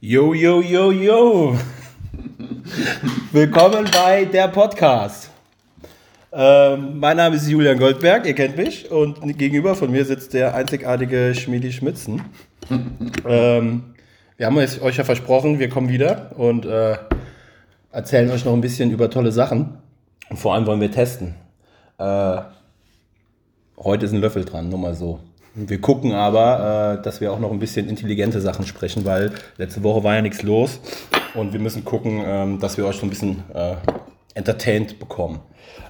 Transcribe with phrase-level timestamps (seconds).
[0.00, 1.56] Yo, yo, yo, yo.
[3.32, 5.30] Willkommen bei der Podcast.
[6.32, 8.90] Ähm, mein Name ist Julian Goldberg, ihr kennt mich.
[8.90, 12.22] Und gegenüber von mir sitzt der einzigartige Schmiedi Schmitzen.
[13.26, 13.94] ähm,
[14.36, 16.96] wir haben euch ja versprochen, wir kommen wieder und äh,
[17.92, 19.78] erzählen euch noch ein bisschen über tolle Sachen.
[20.28, 21.36] Und vor allem wollen wir testen.
[21.98, 22.38] Äh,
[23.78, 25.20] heute ist ein Löffel dran, nur mal so.
[25.56, 29.84] Wir gucken aber, äh, dass wir auch noch ein bisschen intelligente Sachen sprechen, weil letzte
[29.84, 30.80] Woche war ja nichts los
[31.34, 33.76] und wir müssen gucken, ähm, dass wir euch so ein bisschen äh,
[34.34, 35.40] entertained bekommen.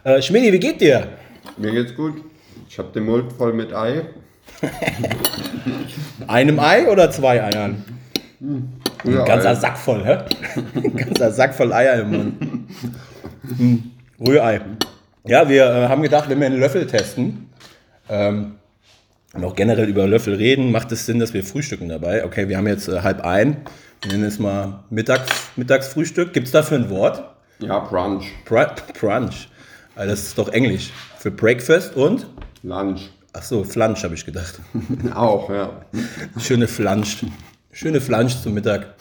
[0.05, 1.09] Äh, Schmidi, wie geht dir?
[1.57, 2.23] Mir geht's gut.
[2.69, 4.03] Ich habe den Mund voll mit Ei.
[6.27, 7.85] Einem Ei oder zwei Eiern?
[8.41, 9.55] Ein ganzer Ei.
[9.55, 10.19] Sack voll, hä?
[10.75, 12.35] Ein ganzer Sack voll Eier im Mund.
[13.57, 13.91] Hm.
[14.21, 14.61] Rührei.
[15.27, 17.49] Ja, wir äh, haben gedacht, wenn wir einen Löffel testen,
[18.11, 18.57] ähm,
[19.35, 22.25] und auch generell über Löffel reden, macht es Sinn, dass wir frühstücken dabei.
[22.25, 23.59] Okay, wir haben jetzt äh, halb ein.
[24.03, 26.33] Wir nennen es mal Mittags, Mittagsfrühstück.
[26.33, 27.23] Gibt es dafür ein Wort?
[27.59, 28.25] Ja, Brunch.
[28.45, 29.49] Br Brunch.
[29.97, 30.91] Also das ist doch Englisch.
[31.19, 32.27] Für Breakfast und?
[32.63, 33.11] Lunch.
[33.33, 34.61] Ach so, Flansch habe ich gedacht.
[35.15, 35.71] auch, ja.
[36.39, 37.25] Schöne Flansch.
[37.73, 38.95] Schöne Flansch zum Mittag.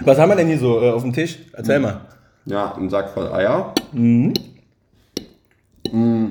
[0.00, 1.38] Was haben wir denn hier so äh, auf dem Tisch?
[1.52, 2.02] Erzähl mal.
[2.44, 3.74] Ja, ein Sack voll Eier.
[3.92, 4.34] Mhm.
[5.90, 6.26] Mm.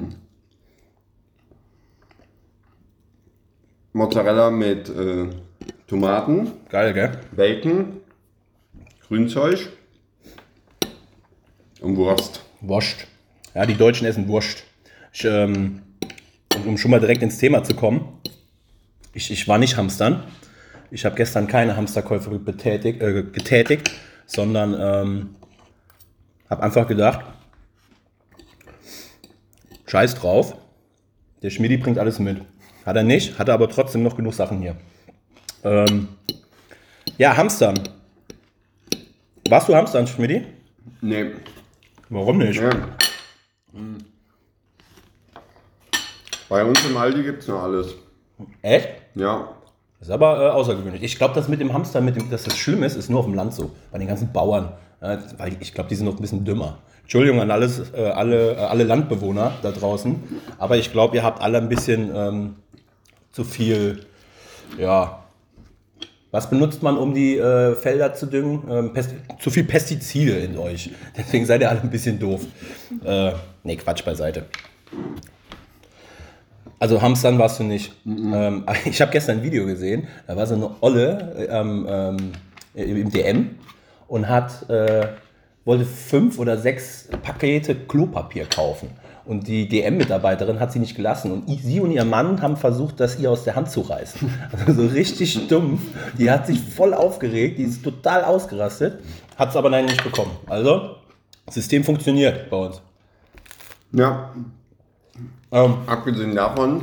[3.94, 5.30] Mozzarella mit äh,
[5.88, 6.52] Tomaten.
[6.70, 7.12] Geil, gell?
[7.36, 8.02] Bacon.
[9.08, 9.70] Grünzeug.
[11.82, 12.45] Und Wurst.
[12.62, 13.08] Wurst.
[13.56, 14.64] Ja, die Deutschen essen Wurst.
[15.12, 15.82] Ich, ähm,
[16.66, 18.20] um schon mal direkt ins Thema zu kommen.
[19.14, 20.23] Ich, ich war nicht hamstern.
[20.92, 23.92] Ich habe gestern keine Hamsterkäufe betätigt, äh, getätigt,
[24.26, 25.36] sondern ähm,
[26.50, 27.22] habe einfach gedacht,
[29.88, 30.56] scheiß drauf.
[31.42, 32.42] Der Schmidi bringt alles mit.
[32.85, 34.75] Hat er nicht, hat er aber trotzdem noch genug Sachen hier.
[35.63, 36.08] Ähm,
[37.17, 37.80] ja, Hamstern.
[39.49, 40.45] Warst du Hamstern, Schmidi?
[41.02, 41.31] Nee.
[42.09, 42.61] Warum nicht?
[42.61, 42.69] nee.
[43.73, 43.97] Hm.
[46.48, 47.93] Bei uns im Aldi gibt es noch alles.
[48.61, 48.89] Echt?
[49.15, 49.49] Ja.
[49.99, 51.04] Das ist aber äh, außergewöhnlich.
[51.04, 53.25] Ich glaube, das mit dem Hamster, mit dem, dass das schlimm ist, ist nur auf
[53.25, 53.71] dem Land so.
[53.92, 54.71] Bei den ganzen Bauern.
[55.02, 56.80] Äh, weil ich glaube, die sind noch ein bisschen dümmer.
[57.02, 60.15] Entschuldigung an alles, äh, alle, äh, alle Landbewohner da draußen.
[60.58, 62.55] Aber ich glaube, ihr habt alle ein bisschen ähm,
[63.32, 64.06] zu viel,
[64.78, 65.23] ja,
[66.32, 68.64] was benutzt man, um die äh, Felder zu düngen?
[68.70, 68.92] Ähm,
[69.40, 70.92] zu viel Pestizide in euch.
[71.17, 72.42] Deswegen seid ihr alle ein bisschen doof.
[73.04, 73.32] Äh,
[73.64, 74.45] ne, Quatsch beiseite.
[76.78, 77.94] Also Hamstern warst du nicht.
[78.06, 78.34] Mhm.
[78.34, 82.32] Ähm, ich habe gestern ein Video gesehen, da war so eine Olle ähm, ähm,
[82.76, 83.56] im DM
[84.08, 85.08] und hat, äh,
[85.66, 88.90] wollte fünf oder sechs Pakete Klopapier kaufen.
[89.30, 91.32] Und die DM-Mitarbeiterin hat sie nicht gelassen.
[91.32, 94.28] Und sie und ihr Mann haben versucht, das ihr aus der Hand zu reißen.
[94.66, 95.80] Also so richtig dumm.
[96.17, 99.04] Die hat sich voll aufgeregt, die ist total ausgerastet,
[99.38, 100.32] hat es aber nein nicht bekommen.
[100.48, 100.95] Also,
[101.45, 102.82] das System funktioniert bei uns.
[103.92, 104.32] Ja.
[105.52, 106.82] Ähm, Abgesehen davon,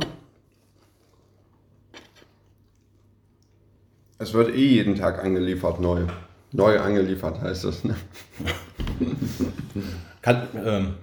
[4.19, 6.05] es wird eh jeden Tag angeliefert neu.
[6.53, 7.83] Neu angeliefert heißt das.
[7.83, 7.97] Ne?
[10.21, 10.93] Kann, ähm,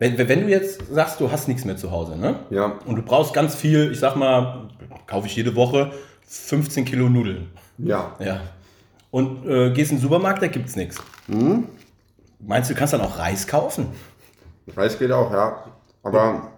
[0.00, 2.40] wenn, wenn du jetzt sagst, du hast nichts mehr zu Hause, ne?
[2.48, 2.78] Ja.
[2.86, 4.70] Und du brauchst ganz viel, ich sag mal,
[5.06, 5.92] kaufe ich jede Woche
[6.26, 7.50] 15 Kilo Nudeln.
[7.76, 8.16] Ja.
[8.18, 8.40] Ja.
[9.10, 10.96] Und äh, gehst in den Supermarkt, da gibt's nichts.
[11.26, 11.66] Mhm.
[12.38, 13.88] Meinst du, du kannst dann auch Reis kaufen?
[14.74, 15.64] Reis geht auch, ja.
[16.02, 16.50] Aber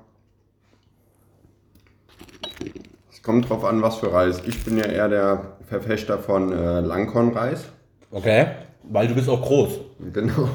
[3.13, 4.41] es kommt drauf an, was für Reis.
[4.47, 7.65] Ich bin ja eher der Verfechter von äh, Langkornreis.
[8.13, 8.47] Okay,
[8.85, 9.81] weil du bist auch groß.
[10.13, 10.49] Genau.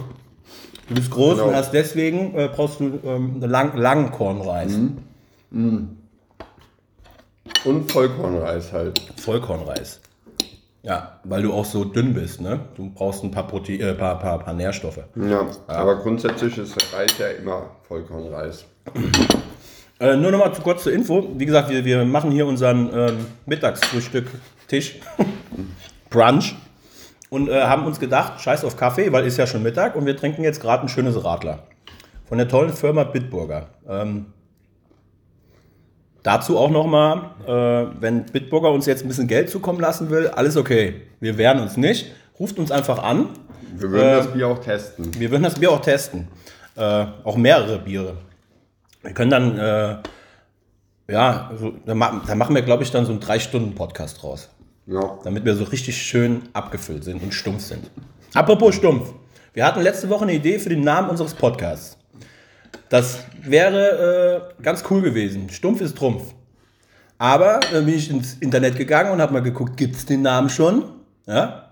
[0.88, 1.50] Du bist groß genau.
[1.50, 4.72] und hast deswegen äh, brauchst du ähm, Lang Langkornreis.
[4.72, 4.98] Mhm.
[5.52, 5.98] Mhm.
[7.66, 9.02] Und Vollkornreis halt.
[9.18, 10.00] Vollkornreis.
[10.84, 12.62] Ja, weil du auch so dünn bist, ne?
[12.75, 15.00] Du brauchst ein paar, Prote äh, paar, paar, paar Nährstoffe.
[15.16, 18.66] Ja, ja, aber grundsätzlich ist Reis ja immer Vollkornreis.
[20.00, 21.28] Äh, nur noch mal zu kurz zur Info.
[21.38, 25.00] Wie gesagt, wir, wir machen hier unseren ähm, Mittagsfrühstück-Tisch.
[26.12, 26.56] Brunch
[27.30, 30.16] und äh, haben uns gedacht, scheiß auf Kaffee, weil ist ja schon Mittag und wir
[30.16, 31.63] trinken jetzt gerade ein schönes Radler.
[32.25, 33.69] Von der tollen Firma Bitburger.
[33.88, 34.28] Ähm,
[36.24, 40.57] dazu auch nochmal, äh, wenn Bitburger uns jetzt ein bisschen Geld zukommen lassen will, alles
[40.57, 41.01] okay.
[41.19, 42.12] Wir wehren uns nicht.
[42.40, 43.30] Ruft uns einfach an.
[43.75, 45.19] Wir würden äh, das Bier auch testen.
[45.19, 46.28] Wir würden das Bier auch testen.
[46.75, 48.18] Äh, auch mehrere Biere.
[49.01, 49.98] Wir können dann, äh,
[51.10, 54.50] ja, so, da, machen wir, glaube ich, dann so einen Drei-Stunden-Podcast draus.
[54.88, 55.19] Ja.
[55.24, 57.92] Damit wir so richtig schön abgefüllt sind und stumpf sind.
[58.34, 59.13] Apropos stumpf.
[59.54, 61.98] Wir hatten letzte Woche eine Idee für den Namen unseres Podcasts.
[62.89, 65.50] Das wäre äh, ganz cool gewesen.
[65.50, 66.34] Stumpf ist Trumpf.
[67.18, 70.50] Aber dann bin ich ins Internet gegangen und habe mal geguckt, gibt es den Namen
[70.50, 70.86] schon?
[71.25, 71.72] Ja?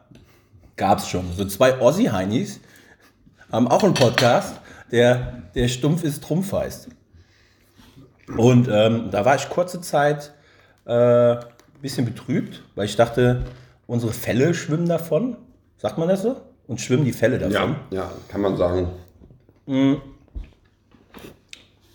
[0.76, 1.32] Gab es schon.
[1.34, 2.60] So zwei Ossi-Heinis
[3.52, 4.60] haben auch einen Podcast,
[4.92, 6.90] der, der stumpf ist, Trumpf heißt.
[8.36, 10.34] Und ähm, da war ich kurze Zeit
[10.86, 11.36] äh,
[11.86, 13.44] bisschen betrübt, weil ich dachte,
[13.88, 15.38] unsere Fälle schwimmen davon.
[15.78, 16.36] Sagt man das so?
[16.68, 17.76] Und schwimmen die Fälle davon.
[17.92, 18.90] Ja, ja, kann man sagen.
[19.68, 20.02] Und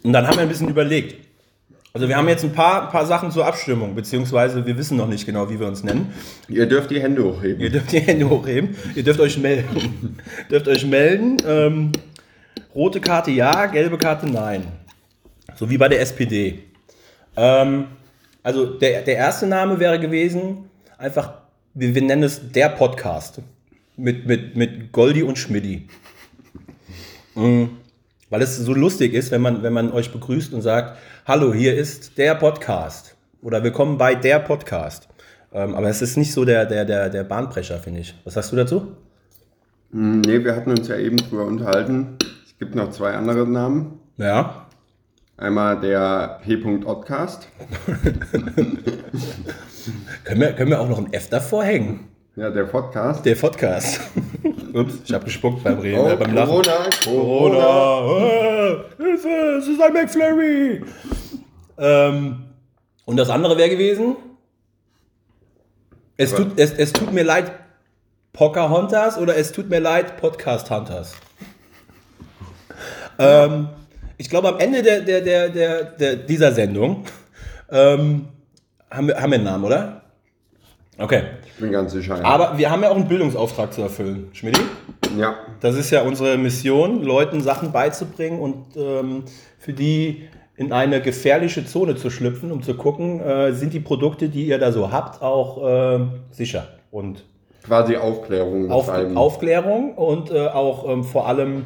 [0.04, 1.26] dann haben wir ein bisschen überlegt.
[1.92, 5.26] Also wir haben jetzt ein paar, paar Sachen zur Abstimmung, beziehungsweise wir wissen noch nicht
[5.26, 6.14] genau, wie wir uns nennen.
[6.48, 7.60] Ihr dürft die Hände hochheben.
[7.60, 8.76] Ihr dürft die Hände hochheben.
[8.94, 10.18] Ihr dürft euch melden.
[10.50, 11.38] dürft euch melden.
[11.44, 11.90] Ähm,
[12.76, 14.62] rote Karte ja, gelbe Karte nein.
[15.56, 16.60] So wie bei der SPD.
[17.36, 17.86] Ähm,
[18.42, 21.34] also der, der erste Name wäre gewesen, einfach,
[21.74, 23.40] wir, wir nennen es der Podcast.
[23.96, 25.86] Mit, mit, mit Goldi und Schmidti.
[27.34, 27.70] Mhm.
[28.30, 30.96] Weil es so lustig ist, wenn man, wenn man euch begrüßt und sagt,
[31.26, 33.16] hallo, hier ist der Podcast.
[33.42, 35.08] Oder willkommen bei der Podcast.
[35.52, 38.14] Ähm, aber es ist nicht so der, der, der, der Bahnbrecher, finde ich.
[38.24, 38.96] Was sagst du dazu?
[39.92, 42.16] Hm, Nee, wir hatten uns ja eben drüber unterhalten.
[42.46, 43.98] Es gibt noch zwei andere Namen.
[44.16, 44.66] Ja.
[45.40, 47.48] Einmal der P.Oddcast.
[50.24, 52.08] Können wir, können wir auch noch ein F davor hängen?
[52.36, 53.24] Ja, der Podcast.
[53.24, 54.00] Der Podcast.
[54.74, 56.50] Ups, ich habe gespuckt beim Reden, Oh, äh, beim Lachen.
[56.50, 57.56] Corona, Corona.
[57.56, 58.84] Corona!
[58.98, 59.28] Hilfe,
[59.58, 60.84] es ist ein McFlurry!
[61.78, 62.44] Ähm,
[63.06, 64.16] und das andere wäre gewesen?
[66.18, 67.50] Es tut, es, es tut mir leid,
[68.34, 71.14] Pocahontas oder es tut mir leid, Podcast Hunters.
[73.18, 73.70] Ähm,
[74.20, 77.04] ich glaube, am Ende der, der, der, der, der, dieser Sendung
[77.70, 78.28] ähm,
[78.90, 80.02] haben, wir, haben wir einen Namen, oder?
[80.98, 81.22] Okay.
[81.46, 82.18] Ich bin ganz sicher.
[82.18, 82.24] ja.
[82.24, 84.60] Aber wir haben ja auch einen Bildungsauftrag zu erfüllen, Schmidt.
[85.16, 89.24] ja, Das ist ja unsere Mission, Leuten Sachen beizubringen und ähm,
[89.58, 94.28] für die in eine gefährliche Zone zu schlüpfen, um zu gucken, äh, sind die Produkte,
[94.28, 96.00] die ihr da so habt, auch äh,
[96.30, 96.68] sicher.
[96.90, 97.24] Und
[97.62, 98.90] quasi Aufklärung auf.
[98.90, 101.64] Aufklärung und äh, auch ähm, vor allem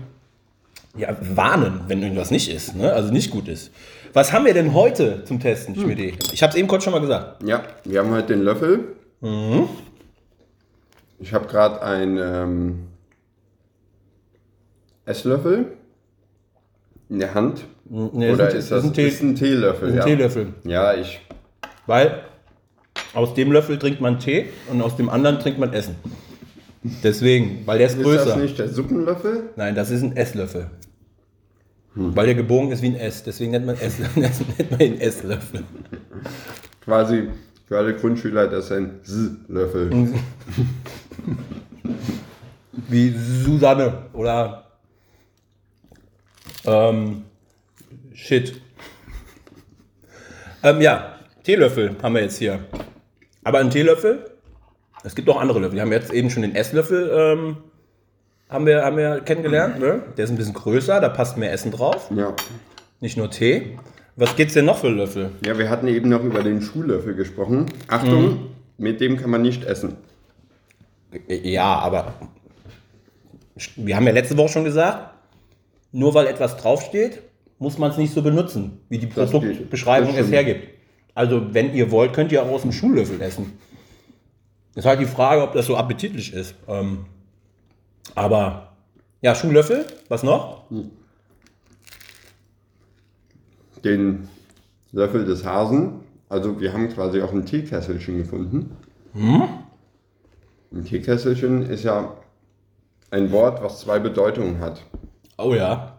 [0.97, 2.93] ja, warnen, wenn irgendwas nicht ist, ne?
[2.93, 3.71] also nicht gut ist.
[4.13, 5.99] Was haben wir denn heute zum Testen, Schmidt?
[6.33, 7.43] Ich habe es eben kurz schon mal gesagt.
[7.43, 8.81] Ja, wir haben heute den Löffel.
[9.21, 9.69] Mhm.
[11.19, 12.79] Ich habe gerade einen ähm,
[15.05, 15.73] Esslöffel
[17.09, 17.65] in der Hand.
[17.89, 19.91] Nee, Oder ein- ist das ein, Tee, ist ein Teelöffel?
[19.91, 20.05] ein ja.
[20.05, 20.55] Teelöffel.
[20.65, 21.21] Ja, ich.
[21.87, 22.21] Weil
[23.15, 25.97] aus dem Löffel trinkt man Tee und aus dem anderen trinkt man Essen.
[27.03, 28.25] Deswegen, weil der ist Ist größer.
[28.27, 29.51] das nicht der Suppenlöffel?
[29.57, 30.71] Nein, das ist ein Esslöffel.
[31.95, 33.23] Weil der gebogen ist wie ein S.
[33.23, 35.65] Deswegen nennt man, Ess, nennt man ihn Esslöffel.
[36.81, 37.29] Quasi
[37.67, 40.15] für alle Grundschüler, das ist ein S-Löffel.
[42.89, 44.67] Wie Susanne oder
[46.67, 47.25] ähm,
[48.13, 48.61] Shit.
[50.63, 52.61] Ähm, ja, Teelöffel haben wir jetzt hier.
[53.45, 54.31] Aber ein Teelöffel,
[55.03, 55.75] es gibt auch andere Löffel.
[55.75, 57.57] Wir haben jetzt eben schon den Esslöffel ähm,
[58.49, 59.79] haben, wir, haben wir kennengelernt.
[59.81, 60.03] Ne?
[60.17, 62.11] Der ist ein bisschen größer, da passt mehr Essen drauf.
[62.15, 62.35] Ja.
[63.01, 63.79] Nicht nur Tee.
[64.17, 65.31] Was gibt's denn noch für Löffel?
[65.45, 67.67] ja, wir hatten eben noch über den Schuhlöffel gesprochen.
[67.89, 68.39] Achtung, Mhm.
[68.79, 69.97] mit dem kann man nicht essen.
[71.29, 72.15] Ja, aber
[73.77, 75.15] wir haben ja letzte Woche schon gesagt,
[75.93, 77.23] nur weil etwas draufsteht,
[77.59, 80.15] muss man es nicht so benutzen, wie die Das Produktbeschreibung.
[80.17, 80.69] Das es hergibt.
[81.15, 83.53] Also wenn ihr wollt, könnt ihr auch aus dem Schuhlöffel essen.
[84.75, 86.57] Ist halt die Frage, ob das so appetitlich ist.
[86.67, 87.07] Ähm,
[88.15, 88.73] aber
[89.21, 90.65] ja, Schuhlöffel, was noch?
[93.85, 94.29] Den
[94.93, 96.01] Löffel des Hasen.
[96.29, 98.77] Also wir haben quasi auch ein Teekesselchen gefunden.
[99.15, 102.17] Ein Teekesselchen ist ja
[103.11, 104.83] ein Wort, was zwei Bedeutungen hat.
[105.39, 105.97] Oh ja.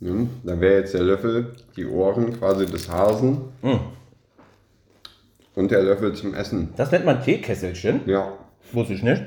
[0.00, 0.12] Ja,
[0.44, 3.42] da wäre jetzt der Löffel, die Ohren quasi des Hasen
[5.54, 6.72] und der Löffel zum Essen.
[6.76, 8.00] Das nennt man Teekesselchen.
[8.06, 8.32] Ja,
[8.72, 9.22] Wusste ich nicht.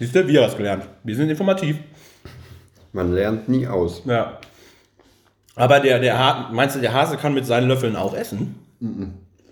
[0.00, 0.88] Siehst du, wir haben es gelernt.
[1.04, 1.76] Wir sind informativ.
[2.94, 4.00] man lernt nie aus.
[4.06, 4.38] Ja.
[5.54, 8.54] Aber der, der ha meinst du, der Hase kann mit seinen Löffeln auch essen?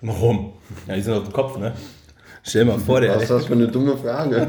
[0.01, 0.55] Warum?
[0.87, 1.75] Ja, die sind auf dem Kopf, ne?
[2.43, 3.17] Stell dir mal vor, der.
[3.17, 4.49] Was ist das für eine dumme Frage?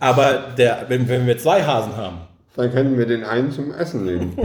[0.00, 2.18] Aber der, wenn, wenn wir zwei Hasen haben.
[2.56, 4.36] Dann können wir den einen zum Essen nehmen.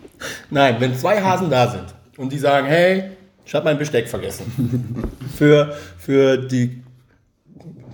[0.50, 1.86] Nein, wenn zwei Hasen da sind
[2.18, 3.12] und die sagen, hey,
[3.46, 5.10] ich habe mein Besteck vergessen.
[5.38, 6.82] für, für die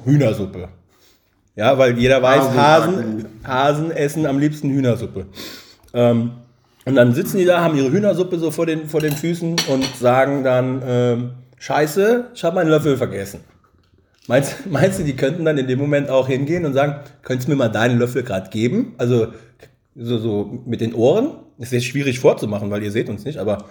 [0.05, 0.69] Hühnersuppe.
[1.59, 5.27] Ja, weil jeder weiß, Hasen, Hasen- essen am liebsten Hühnersuppe.
[5.93, 6.31] Ähm,
[6.85, 9.85] und dann sitzen die da, haben ihre Hühnersuppe so vor den, vor den Füßen und
[10.01, 13.41] sagen dann, ähm, scheiße, ich habe meinen Löffel vergessen.
[14.29, 17.53] Meinst, meinst du, die könnten dann in dem Moment auch hingehen und sagen, könntest du
[17.53, 18.95] mir mal deinen Löffel gerade geben?
[18.97, 19.27] Also
[19.97, 21.31] so, so mit den Ohren.
[21.59, 23.65] Ist jetzt schwierig vorzumachen, weil ihr seht uns nicht, aber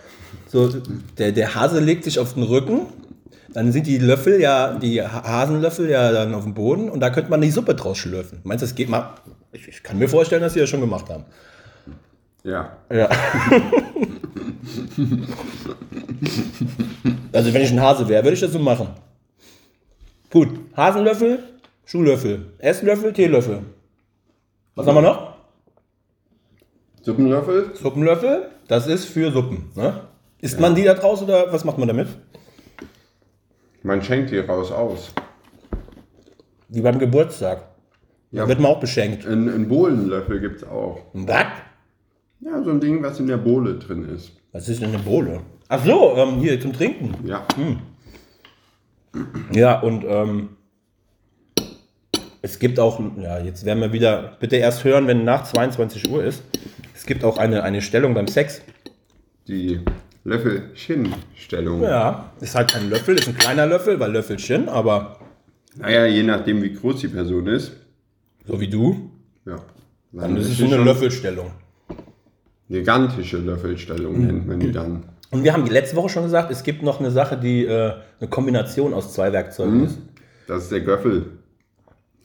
[0.45, 0.69] so
[1.17, 2.81] der, der Hase legt sich auf den Rücken,
[3.53, 7.29] dann sind die Löffel ja, die Hasenlöffel ja dann auf dem Boden und da könnte
[7.29, 8.39] man die Suppe draus schlürfen.
[8.43, 9.15] Meinst du, das geht mal?
[9.51, 11.25] Ich, ich kann mir vorstellen, dass sie das schon gemacht haben.
[12.43, 12.77] Ja.
[12.91, 13.09] Ja.
[17.31, 18.89] also wenn ich ein Hase wäre, würde ich das so machen.
[20.29, 21.39] Gut, Hasenlöffel,
[21.85, 23.61] Schuhlöffel, Esslöffel, Teelöffel.
[24.75, 25.37] Was haben wir noch?
[27.01, 27.71] Suppenlöffel?
[27.73, 29.71] Suppenlöffel, das ist für Suppen.
[29.75, 30.01] Ne?
[30.41, 32.09] Isst man die da draus oder was macht man damit?
[33.83, 35.11] Man schenkt die raus aus.
[36.69, 37.63] Wie beim Geburtstag.
[38.31, 38.47] Da Ja.
[38.47, 39.25] wird man auch beschenkt.
[39.25, 40.99] Ein, ein Bohlenlöffel gibt es auch.
[41.13, 41.45] Was?
[42.41, 44.31] Ja, so ein Ding, was in der Bohle drin ist.
[44.51, 45.41] Was ist denn eine Bohle?
[45.69, 47.13] Ach so, ähm, hier zum Trinken.
[47.25, 47.45] Ja.
[49.51, 50.49] Ja, und ähm,
[52.41, 56.23] es gibt auch, ja, jetzt werden wir wieder, bitte erst hören, wenn nach 22 Uhr
[56.23, 56.43] ist.
[56.95, 58.61] Es gibt auch eine, eine Stellung beim Sex.
[59.47, 59.79] Die
[60.27, 61.81] Löffelchen-Stellung.
[61.83, 65.17] Ja, ist halt kein Löffel, ist ein kleiner Löffel, weil Löffelchen, aber
[65.77, 67.71] Naja, je nachdem, wie groß die Person ist.
[68.45, 69.09] so wie du,
[69.45, 69.57] Ja.
[70.11, 71.51] dann ist es eine Löffelstellung.
[72.69, 75.03] Gigantische Löffelstellung nennt man die dann.
[75.31, 77.93] Und wir haben die letzte Woche schon gesagt, es gibt noch eine Sache, die äh,
[78.19, 79.99] eine Kombination aus zwei Werkzeugen ist.
[80.47, 81.25] Das ist der Göffel.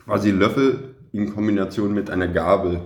[0.04, 2.80] Quasi Löffel in Kombination mit einer Gabel.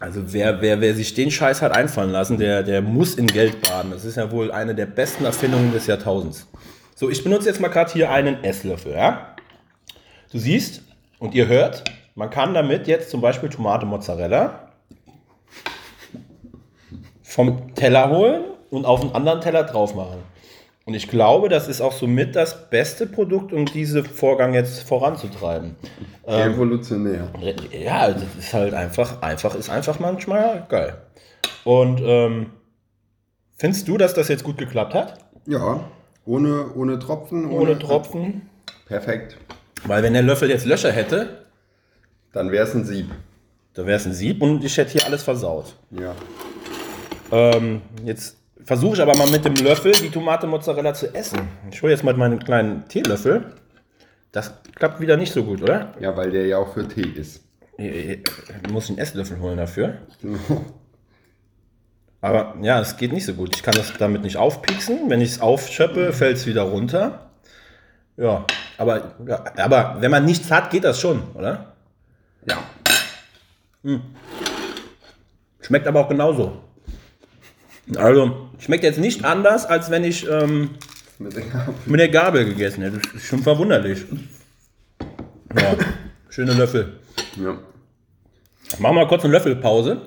[0.00, 3.60] Also wer, wer, wer sich den Scheiß hat einfallen lassen, der, der muss in Geld
[3.60, 3.90] baden.
[3.90, 6.48] Das ist ja wohl eine der besten Erfindungen des Jahrtausends.
[6.94, 9.36] So, ich benutze jetzt mal gerade hier einen Esslöffel, ja?
[10.32, 10.82] Du siehst
[11.18, 14.70] und ihr hört, man kann damit jetzt zum Beispiel Tomate Mozzarella
[17.22, 20.22] vom Teller holen und auf einen anderen Teller drauf machen.
[20.90, 25.76] Und ich glaube, das ist auch somit das beste Produkt, um diesen Vorgang jetzt voranzutreiben.
[26.26, 26.50] Ähm.
[26.54, 27.28] Evolutionär.
[27.70, 30.96] Ja, das ist halt einfach, einfach ist einfach manchmal geil.
[31.62, 32.46] Und ähm,
[33.56, 35.18] findest du, dass das jetzt gut geklappt hat?
[35.46, 35.84] Ja,
[36.26, 37.48] ohne, ohne Tropfen.
[37.52, 38.50] Ohne Tropfen?
[38.86, 39.36] Perfekt.
[39.84, 41.44] Weil wenn der Löffel jetzt Löcher hätte,
[42.32, 43.06] Dann wäre es ein Sieb.
[43.74, 45.76] dann wäre es ein Sieb und ich hätte hier alles versaut.
[45.92, 46.16] Ja.
[47.30, 51.40] Ähm, jetzt versuche ich aber mal mit dem Löffel die Tomate Mozzarella zu essen.
[51.70, 53.54] Ich hole jetzt mal meinen kleinen Teelöffel.
[54.32, 55.94] Das klappt wieder nicht so gut, oder?
[56.00, 57.42] Ja, weil der ja auch für Tee ist.
[57.76, 58.20] Ich
[58.70, 59.98] muss einen Esslöffel holen dafür.
[62.20, 63.56] Aber ja, es geht nicht so gut.
[63.56, 65.08] Ich kann das damit nicht aufpieksen.
[65.08, 67.30] Wenn ich es aufschöppe, fällt es wieder runter.
[68.16, 68.44] Ja,
[68.76, 71.72] aber, ja, aber wenn man nichts hat, geht das schon, oder?
[72.46, 72.58] Ja.
[75.62, 76.58] Schmeckt aber auch genauso.
[77.96, 80.70] Also, schmeckt jetzt nicht anders, als wenn ich ähm,
[81.18, 81.74] Mit der Gabel.
[81.86, 82.98] mit der Gabel gegessen hätte.
[82.98, 84.04] Das ist schon verwunderlich.
[85.58, 85.74] Ja,
[86.28, 87.00] schöne Löffel.
[87.36, 87.52] Ja.
[88.78, 90.00] Machen wir mal kurz eine Löffelpause.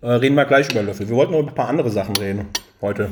[0.00, 1.08] Äh, reden wir gleich über Löffel.
[1.08, 2.46] Wir wollten noch über ein paar andere Sachen reden
[2.80, 3.10] heute.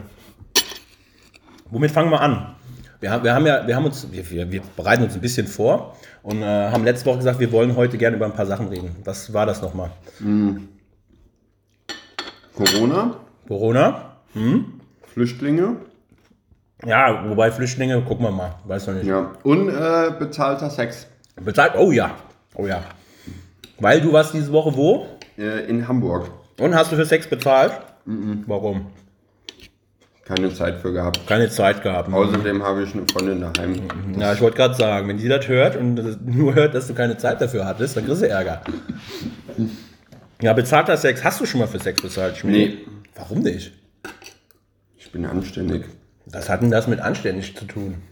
[1.70, 2.54] Womit fangen wir an?
[3.00, 5.46] Wir haben, wir haben ja, wir haben uns, wir, wir, wir bereiten uns ein bisschen
[5.46, 8.68] vor und äh, haben letzte Woche gesagt, wir wollen heute gerne über ein paar Sachen
[8.68, 8.96] reden.
[9.04, 9.90] Was war das nochmal?
[12.56, 14.16] Corona, Corona?
[15.12, 15.76] Flüchtlinge.
[16.84, 19.06] Ja, wobei Flüchtlinge, gucken wir mal, weiß noch nicht.
[19.06, 19.32] Ja.
[19.42, 21.06] Und äh, Sex.
[21.40, 21.74] Bezahlt?
[21.76, 22.14] Oh ja,
[22.54, 22.82] oh ja.
[23.78, 25.06] Weil du warst diese Woche wo?
[25.36, 26.30] Äh, in Hamburg.
[26.58, 27.72] Und hast du für Sex bezahlt?
[28.46, 28.86] Warum?
[30.24, 31.20] Keine Zeit für gehabt.
[31.26, 32.12] Keine Zeit gehabt.
[32.12, 33.74] Außerdem habe ich eine Freundin daheim.
[34.18, 37.16] Ja, ich wollte gerade sagen, wenn die das hört und nur hört, dass du keine
[37.16, 38.62] Zeit dafür hattest, dann kriegst du Ärger.
[40.42, 41.24] Ja, bezahlter Sex.
[41.24, 42.86] Hast du schon mal für Sex bezahlt, Schmidt?
[42.86, 42.86] Nee.
[43.14, 43.72] Warum nicht?
[44.96, 45.84] Ich bin anständig.
[46.26, 48.02] Was hat denn das mit anständig zu tun?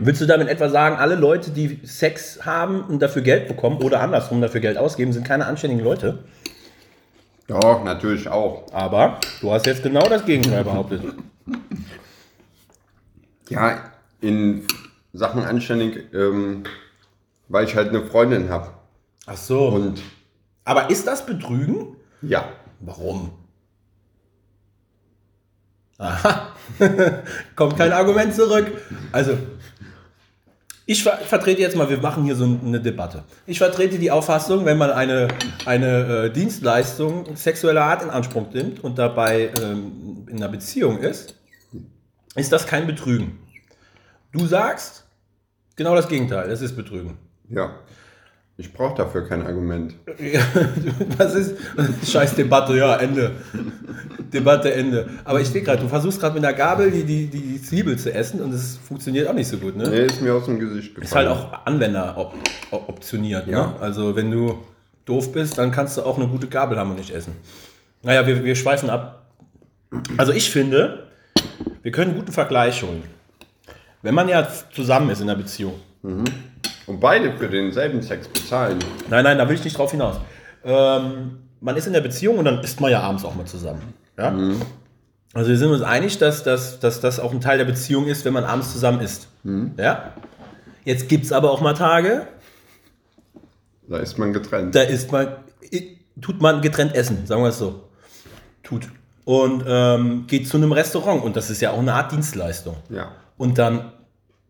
[0.00, 4.00] Willst du damit etwa sagen, alle Leute, die Sex haben und dafür Geld bekommen oder
[4.00, 6.24] andersrum dafür Geld ausgeben, sind keine anständigen Leute?
[7.46, 8.66] Doch, natürlich auch.
[8.72, 11.02] Aber du hast jetzt genau das Gegenteil behauptet.
[13.48, 13.90] Ja,
[14.20, 14.66] in
[15.12, 16.64] Sachen anständig, ähm,
[17.48, 18.70] weil ich halt eine Freundin habe.
[19.26, 19.68] Ach so.
[19.68, 20.02] Und
[20.68, 21.96] Aber ist das Betrügen?
[22.20, 22.46] ja,
[22.80, 23.30] Warum?
[25.96, 26.52] Aha.
[27.56, 28.70] Kommt kein Argument zurück.
[29.10, 29.38] Also,
[30.84, 33.24] ich ver vertrete jetzt mal, wir machen hier so eine Debatte.
[33.46, 35.28] Ich vertrete die Auffassung, wenn man eine,
[35.64, 41.34] eine äh, Dienstleistung sexueller Art in Anspruch nimmt und dabei ähm, in einer Beziehung ist,
[42.36, 43.38] ist das kein Betrügen.
[44.32, 45.06] Du sagst
[45.76, 47.16] genau das Gegenteil, es ist Betrügen.
[47.48, 47.70] ja.
[48.60, 49.94] Ich brauche dafür kein Argument.
[50.18, 50.40] Ja,
[51.16, 51.54] was ist?
[52.10, 53.30] Scheiß Debatte, ja, Ende.
[54.32, 55.08] Debatte, Ende.
[55.24, 58.12] Aber ich sehe gerade, du versuchst gerade mit einer Gabel die, die, die Zwiebel zu
[58.12, 59.88] essen und es funktioniert auch nicht so gut, ne?
[59.88, 61.04] Nee, ist mir aus dem Gesicht gefallen.
[61.04, 62.34] Ist halt auch Anwender op
[62.72, 63.52] op optioniert, ne?
[63.52, 63.76] Ja.
[63.80, 64.58] Also wenn du
[65.04, 67.36] doof bist, dann kannst du auch eine gute Gabel haben und nicht essen.
[68.02, 69.30] Naja, wir, wir schweifen ab.
[70.16, 71.06] Also ich finde,
[71.82, 73.04] wir können einen guten Vergleich holen.
[74.02, 75.74] Wenn man ja zusammen ist in einer Beziehung.
[76.88, 78.78] Und beide für denselben Sex bezahlen.
[79.10, 80.16] Nein, nein, da will ich nicht drauf hinaus.
[80.64, 83.82] Ähm, man ist in der Beziehung und dann isst man ja abends auch mal zusammen.
[84.16, 84.36] Ja?
[85.34, 88.44] Also wir sind uns einig, dass, das auch ein Teil der Beziehung ist, wenn man
[88.44, 89.28] abends zusammen isst.
[89.76, 90.14] Ja?
[90.84, 92.26] Jetzt gibt es aber auch mal Tage,
[93.86, 94.74] Da ist man getrennt.
[94.74, 95.28] da isst man,
[96.20, 97.84] tut man getrennt essen, sagen wir es so.
[98.62, 98.88] Tut.
[99.24, 102.76] Und ähm, geht zu einem Restaurant und das ist ja auch eine Art Dienstleistung.
[102.88, 103.12] Ja.
[103.36, 103.92] Und dann,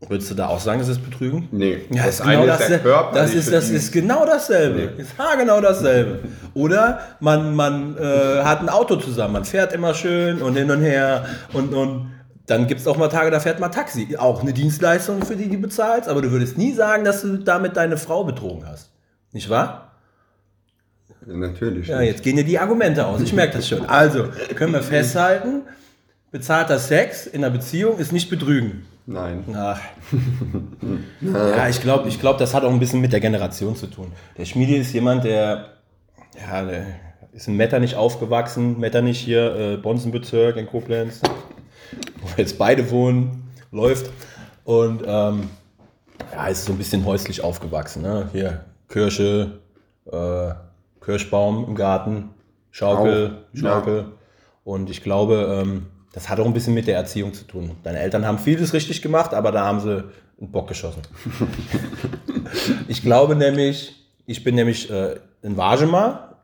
[0.06, 1.48] würdest du da auch sagen, das ist Betrügen?
[1.50, 2.88] Nee, Ja, das ist eine genau ist der dasselbe.
[2.88, 3.14] Körper.
[3.14, 4.80] Das ist, das ist genau dasselbe.
[5.00, 6.20] Ist genau dasselbe.
[6.54, 10.82] Oder man, man äh, hat ein Auto zusammen, man fährt immer schön und hin und
[10.82, 12.12] her und, und
[12.46, 14.16] dann gibt es auch mal Tage, da fährt man Taxi.
[14.18, 17.76] Auch eine Dienstleistung, für die du bezahlst, aber du würdest nie sagen, dass du damit
[17.76, 18.90] deine Frau betrogen hast.
[19.32, 19.92] Nicht wahr?
[21.26, 21.88] Ja, natürlich.
[21.88, 22.12] Ja, nicht.
[22.12, 23.20] jetzt gehen dir die Argumente aus.
[23.20, 23.84] Ich merke das schon.
[23.84, 25.62] Also, können wir festhalten,
[26.30, 28.86] bezahlter Sex in einer Beziehung ist nicht Betrügen.
[29.08, 29.42] Nein.
[29.56, 29.80] Ach.
[31.22, 34.12] Ja, ich glaube, ich glaub, das hat auch ein bisschen mit der Generation zu tun.
[34.36, 35.70] Der Schmiedi ist jemand, der,
[36.38, 36.84] ja, der
[37.32, 41.22] ist in Metternich aufgewachsen, Metternich hier, äh, Bonsenbezirk in Koblenz,
[42.20, 44.10] wo wir jetzt beide wohnen, läuft.
[44.64, 45.48] Und ähm,
[46.30, 48.02] ja, ist so ein bisschen häuslich aufgewachsen.
[48.02, 48.28] Ne?
[48.32, 49.60] Hier Kirsche,
[50.12, 50.50] äh,
[51.00, 52.28] Kirschbaum im Garten,
[52.70, 53.60] Schaukel, Auch, ja.
[53.60, 54.04] Schaukel.
[54.64, 57.72] Und ich glaube, ähm, das hat auch ein bisschen mit der Erziehung zu tun.
[57.82, 60.04] Deine Eltern haben vieles richtig gemacht, aber da haben sie
[60.40, 61.02] einen Bock geschossen.
[62.88, 63.94] ich glaube nämlich,
[64.26, 66.40] ich bin nämlich äh, in Wagemar,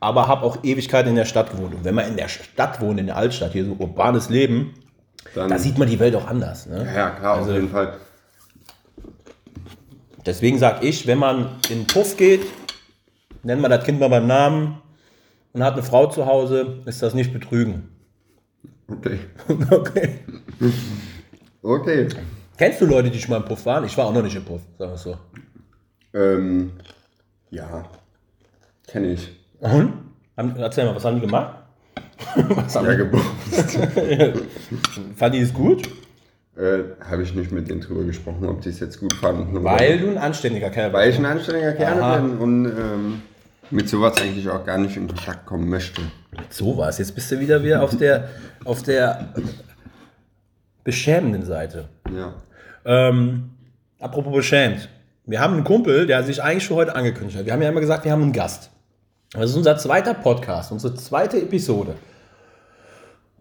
[0.00, 1.74] aber habe auch Ewigkeiten in der Stadt gewohnt.
[1.74, 4.74] Und wenn man in der Stadt wohnt, in der Altstadt, hier so urbanes Leben,
[5.34, 6.66] Dann, da sieht man die Welt auch anders.
[6.66, 6.84] Ne?
[6.94, 7.94] ja, klar, Also- auf jeden Fall.
[10.26, 12.42] Deswegen sage ich, wenn man in den Puff geht,
[13.42, 14.78] nennt man das Kind mal beim Namen
[15.54, 17.88] und hat eine Frau zu Hause, ist das nicht betrügen.
[18.90, 19.18] Okay.
[19.70, 20.18] okay.
[21.62, 22.08] Okay.
[22.56, 23.84] Kennst du Leute, die schon mal im Puff waren?
[23.84, 25.16] Ich war auch noch nicht im Puff, sagen wir es so.
[26.14, 26.72] Ähm,
[27.50, 27.84] ja.
[28.86, 29.28] Kenne ich.
[29.60, 29.92] Und?
[30.36, 31.54] Haben, erzähl mal, was haben die gemacht?
[32.48, 33.26] was haben Ja, die, geboren.
[35.16, 35.86] fand die es gut?
[36.56, 39.56] äh, Habe ich nicht mit denen drüber gesprochen, ob die es jetzt gut fanden.
[39.56, 41.18] oder- Weil du ein anständiger Kerl Weil bist.
[41.18, 42.16] ich ein anständiger Kerl Aha.
[42.18, 43.22] bin und ähm,
[43.70, 46.00] mit sowas eigentlich auch gar nicht in Kontakt kommen möchte.
[46.50, 46.98] So war es.
[46.98, 48.28] Jetzt bist du wieder, wieder auf der,
[48.64, 49.34] auf der
[50.84, 51.88] beschämenden Seite.
[52.14, 52.34] Ja.
[52.84, 53.50] Ähm,
[53.98, 54.88] apropos beschämt.
[55.26, 57.44] Wir haben einen Kumpel, der sich eigentlich für heute angekündigt hat.
[57.44, 58.70] Wir haben ja immer gesagt, wir haben einen Gast.
[59.32, 61.94] Das ist unser zweiter Podcast, unsere zweite Episode.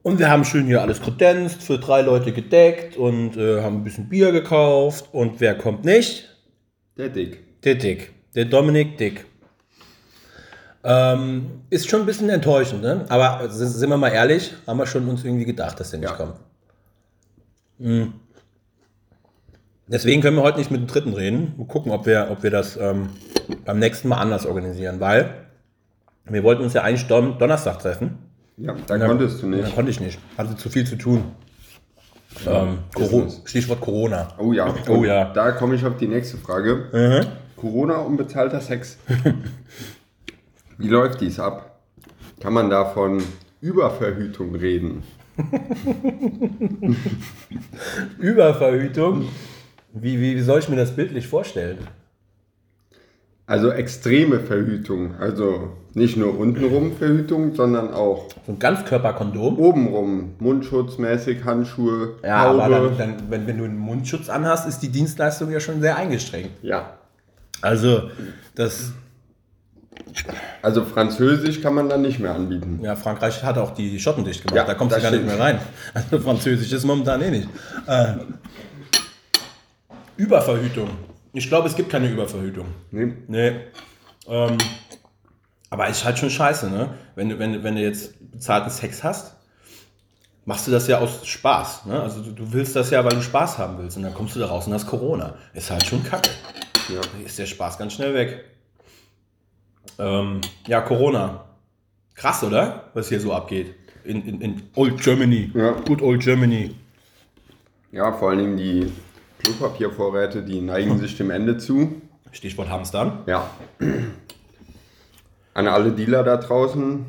[0.03, 3.83] Und wir haben schön hier alles kredenzt, für drei Leute gedeckt und äh, haben ein
[3.83, 5.05] bisschen Bier gekauft.
[5.13, 6.27] Und wer kommt nicht?
[6.97, 7.61] Der Dick.
[7.63, 8.13] Der Dick.
[8.35, 9.25] Der Dominik Dick.
[10.89, 13.03] Ähm, ist schon ein bisschen enttäuschend, ne?
[13.09, 16.15] Aber sind, wir mal ehrlich, haben wir schon uns irgendwie gedacht, dass der nicht Ja.
[16.15, 16.35] kommt.
[17.77, 18.13] Mhm.
[19.87, 21.53] Deswegen können wir heute nicht mit dem Dritten reden.
[21.57, 23.09] Mal gucken, ob wir, ob wir das ähm,
[23.65, 25.33] beim nächsten Mal anders organisieren, weil
[26.25, 28.17] wir wollten uns ja eigentlich Don Donnerstag treffen.
[28.57, 29.75] Ja, da konntest du Dann nicht.
[29.75, 30.19] konnte ich nicht.
[30.37, 31.23] Hatte zu viel zu tun.
[32.45, 33.41] Ähm, Coro Business.
[33.45, 34.29] Stichwort Corona.
[34.37, 34.73] Oh ja.
[34.89, 35.31] Oh ja.
[35.33, 36.85] Da komme ich auf die nächste Frage.
[36.93, 37.27] Mhm.
[37.55, 38.97] Corona und bezahlter Sex.
[40.77, 41.79] Wie läuft dies ab?
[42.39, 43.21] Kann man da von
[43.61, 45.03] Überverhütung reden?
[48.19, 49.27] Überverhütung.
[49.93, 51.79] Wie, wie, wie soll ich mir das bildlich vorstellen?
[53.47, 55.15] Also extreme Verhütung.
[55.15, 59.57] Also nicht nur untenrum Verhütung, sondern auch So ein Ganzkörperkondom.
[59.57, 60.33] obenrum.
[60.39, 62.63] Mundschutzmäßig, Handschuhe, Ja, Haube.
[62.63, 65.95] aber dann, dann, wenn, wenn du einen Mundschutz anhast, ist die Dienstleistung ja schon sehr
[65.95, 66.51] eingeschränkt.
[66.61, 66.97] Ja.
[67.61, 68.11] Also,
[68.53, 68.91] das,
[70.61, 72.79] Also Französisch kann man dann nicht mehr anbieten.
[72.81, 74.55] ja, Frankreich hat auch die Schotten dicht gemacht.
[74.55, 75.59] Ja, da du das gar nicht mehr rein.
[75.93, 77.47] Also, Französisch ist momentan eh nicht.
[77.87, 78.13] Äh,
[80.17, 80.89] Überverhütung.
[81.33, 82.65] Ich glaube, es gibt keine Überverhütung.
[82.91, 83.13] Nee.
[83.27, 83.51] Nee.
[84.27, 84.57] Ähm,
[85.69, 86.89] aber ist halt schon scheiße, ne?
[87.15, 89.35] Wenn du, wenn, wenn du jetzt bezahlten Sex hast,
[90.45, 91.85] machst du das ja aus Spaß.
[91.85, 92.01] Ne?
[92.01, 93.97] Also du, du willst das ja, weil du Spaß haben willst.
[93.97, 95.35] Und dann kommst du da raus und hast Corona.
[95.53, 96.29] Ist halt schon kacke.
[96.89, 97.01] Ja.
[97.23, 98.45] Ist der Spaß ganz schnell weg.
[99.99, 101.45] Ähm, ja, Corona.
[102.15, 102.89] Krass, oder?
[102.93, 103.75] Was hier so abgeht.
[104.03, 105.51] In, in, in Old Germany.
[105.53, 105.71] Ja.
[105.71, 106.73] Good Old Germany.
[107.91, 108.91] ja, vor allen Dingen die
[109.43, 112.01] Klopapiervorräte, die neigen sich dem Ende zu.
[112.31, 113.19] Stichwort Hamstern.
[113.27, 113.49] Ja.
[115.53, 117.05] An alle Dealer da draußen,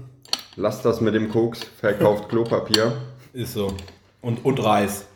[0.56, 2.92] lasst das mit dem Koks, verkauft Klopapier.
[3.32, 3.74] Ist so.
[4.20, 5.06] Und, und Reis.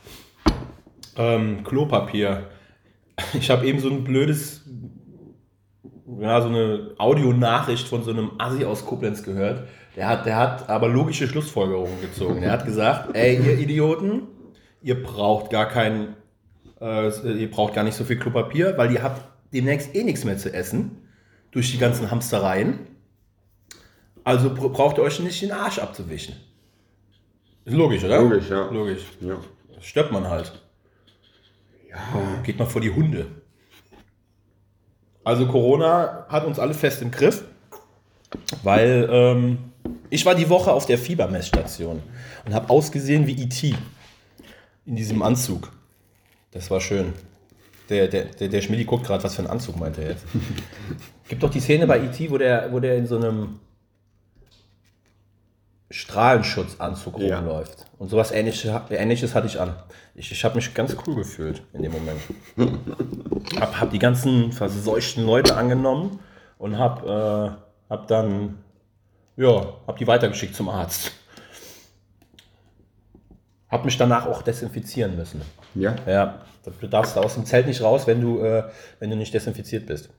[1.17, 2.49] Ähm, Klopapier.
[3.35, 4.62] Ich habe eben so ein blödes,
[6.21, 9.67] ja, so eine Audionachricht von so einem Assi aus Koblenz gehört.
[9.97, 12.41] Der hat, der hat aber logische Schlussfolgerungen gezogen.
[12.41, 14.23] Der hat gesagt, ey, ihr Idioten,
[14.83, 16.17] ihr braucht gar kein,
[16.81, 19.23] äh, ihr braucht gar nicht so viel Klopapier, weil ihr habt
[19.53, 21.03] demnächst eh nichts mehr zu essen
[21.51, 22.79] durch die ganzen Hamstereien.
[24.25, 26.37] Also br- braucht ihr euch nicht den Arsch abzuwischen.
[27.65, 28.21] Ist logisch, oder?
[28.23, 28.71] Logisch, ja.
[28.71, 29.03] Logisch.
[29.21, 29.37] Ja.
[29.75, 30.53] Das stört man halt.
[32.45, 33.27] Geht mal vor die Hunde.
[35.25, 37.45] Also Corona hat uns alle fest im Griff,
[38.63, 39.59] weil ähm,
[40.11, 42.03] ich war die Woche auf der Fiebermessstation
[42.45, 43.75] und habe ausgesehen wie E.T.
[44.87, 45.73] in diesem Anzug.
[46.51, 47.13] Das war schön.
[47.89, 50.25] Der, der, der, der Schmidti guckt gerade, was für einen Anzug meint er jetzt.
[51.29, 53.61] Gibt doch die Szene bei E.T., wo der, wo der in so einem
[55.93, 57.39] Strahlenschutzanzug Ja.
[57.39, 57.87] rumläuft.
[57.99, 59.75] Und sowas ähnliches, ähnliches hatte ich an.
[60.15, 62.21] Ich, ich habe mich ganz cool gefühlt in dem Moment.
[63.61, 66.19] hab, hab die ganzen verseuchten Leute angenommen
[66.59, 67.51] und hab, äh,
[67.91, 68.59] hab dann,
[69.37, 71.13] ja, hab die weitergeschickt zum Arzt.
[73.69, 75.41] Hab mich danach auch desinfizieren müssen.
[75.75, 75.97] Ja.
[76.07, 76.41] Ja,
[76.81, 78.65] du darfst aus dem Zelt nicht raus, wenn du, äh,
[78.99, 80.11] wenn du nicht desinfiziert bist.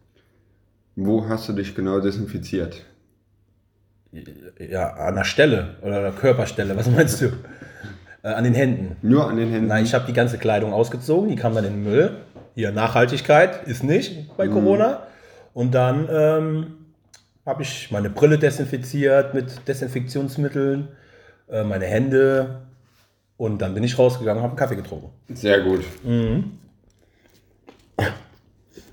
[0.95, 2.83] Wo hast du dich genau desinfiziert?
[4.59, 7.31] Ja, an der Stelle oder an der Körperstelle, was meinst du?
[8.23, 8.95] Äh, an den Händen.
[9.01, 9.67] Nur an den Händen?
[9.67, 12.17] Nein, ich habe die ganze Kleidung ausgezogen, die kam dann in den Müll.
[12.55, 15.07] Hier, Nachhaltigkeit ist nicht bei Corona.
[15.53, 16.67] Und dann ähm,
[17.45, 20.87] habe ich meine Brille desinfiziert mit Desinfektionsmitteln,
[21.49, 22.61] äh, meine Hände.
[23.37, 25.09] Und dann bin ich rausgegangen und habe einen Kaffee getrunken.
[25.33, 25.83] Sehr gut.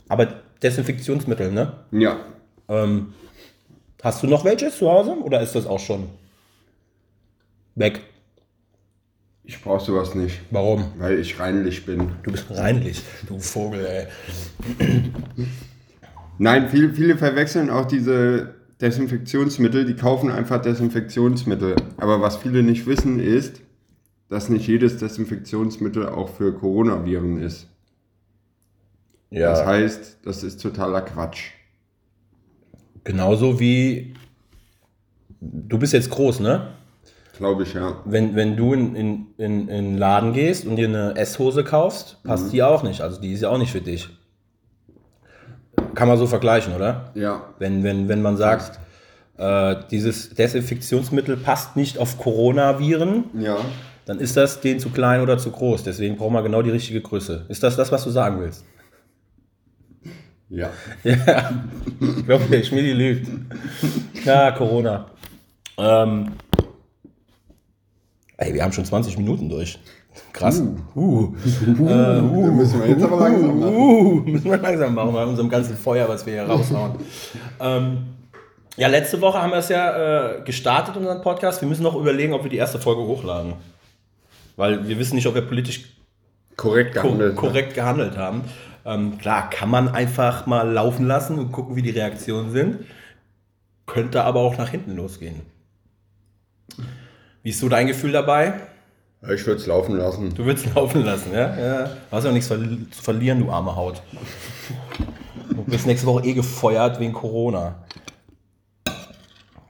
[0.09, 0.26] Aber
[0.62, 1.72] Desinfektionsmittel, ne?
[1.92, 2.16] Ja.
[2.68, 3.14] Ähm,
[4.02, 6.08] hast du noch welches zu Hause oder ist das auch schon
[7.74, 8.00] weg?
[9.44, 10.84] Ich brauch sowas nicht, Warum?
[10.98, 12.12] weil ich reinlich bin.
[12.22, 14.06] Du bist reinlich, du Vogel, ey.
[16.38, 21.76] Nein, viele, viele verwechseln auch diese Desinfektionsmittel, die kaufen einfach Desinfektionsmittel.
[21.96, 23.60] Aber was viele nicht wissen ist,
[24.28, 27.66] dass nicht jedes Desinfektionsmittel auch für Coronaviren ist.
[29.30, 31.50] Ja, Das heißt, das ist totaler Quatsch.
[33.04, 34.14] Genauso wie
[35.40, 36.68] du bist jetzt groß, ne?
[37.36, 37.96] Glaube ich, ja.
[38.04, 42.22] Wenn, wenn du in, in, in, in den Laden gehst und dir eine S-Hose kaufst,
[42.22, 43.00] passt die auch nicht.
[43.00, 44.10] Also die ist ja auch nicht für dich.
[45.94, 47.10] Kann man so vergleichen, oder?
[47.14, 47.44] Ja.
[47.58, 48.78] Wenn, wenn, wenn man sagt,
[49.38, 53.56] äh, dieses Desinfektionsmittel passt nicht auf Coronaviren, Ja.
[54.04, 55.82] dann ist das den zu klein oder zu groß.
[55.82, 57.46] Deswegen braucht man genau die richtige Größe.
[57.48, 58.64] Ist das das, was du sagen willst?
[60.50, 60.70] Ja.
[61.04, 61.16] Ja,
[62.00, 63.28] ich glaube, der Schmidi lügt.
[64.24, 65.06] Ja, Corona.
[65.78, 66.32] Ähm,
[68.36, 69.78] ey, wir haben schon 20 Minuten durch.
[70.32, 70.60] Krass.
[70.96, 71.34] Uh.
[71.78, 73.74] Da müssen wir jetzt aber langsam machen.
[73.74, 76.94] Uh, müssen wir langsam machen bei unserem ganzen Feuer, was wir hier raushauen.
[77.60, 77.98] ähm,
[78.76, 81.60] ja, letzte Woche haben wir es ja äh, gestartet, unseren Podcast.
[81.60, 83.54] Wir müssen noch überlegen, ob wir die erste Folge hochladen.
[84.56, 85.96] Weil wir wissen nicht, ob wir politisch
[86.56, 87.36] Korrekt ko gehandelt.
[87.36, 88.42] korrekt gehandelt haben.
[88.84, 92.78] Ähm, klar, kann man einfach mal laufen lassen und gucken, wie die Reaktionen sind.
[93.86, 95.42] Könnte aber auch nach hinten losgehen.
[97.42, 98.54] Wie ist so dein Gefühl dabei?
[99.22, 100.34] Ich würde es laufen lassen.
[100.34, 101.58] Du willst laufen lassen, ja?
[101.58, 101.84] ja.
[101.86, 104.00] Du hast ja nichts zu verlieren, du arme Haut.
[105.50, 107.84] Du bist nächste Woche eh gefeuert wegen Corona.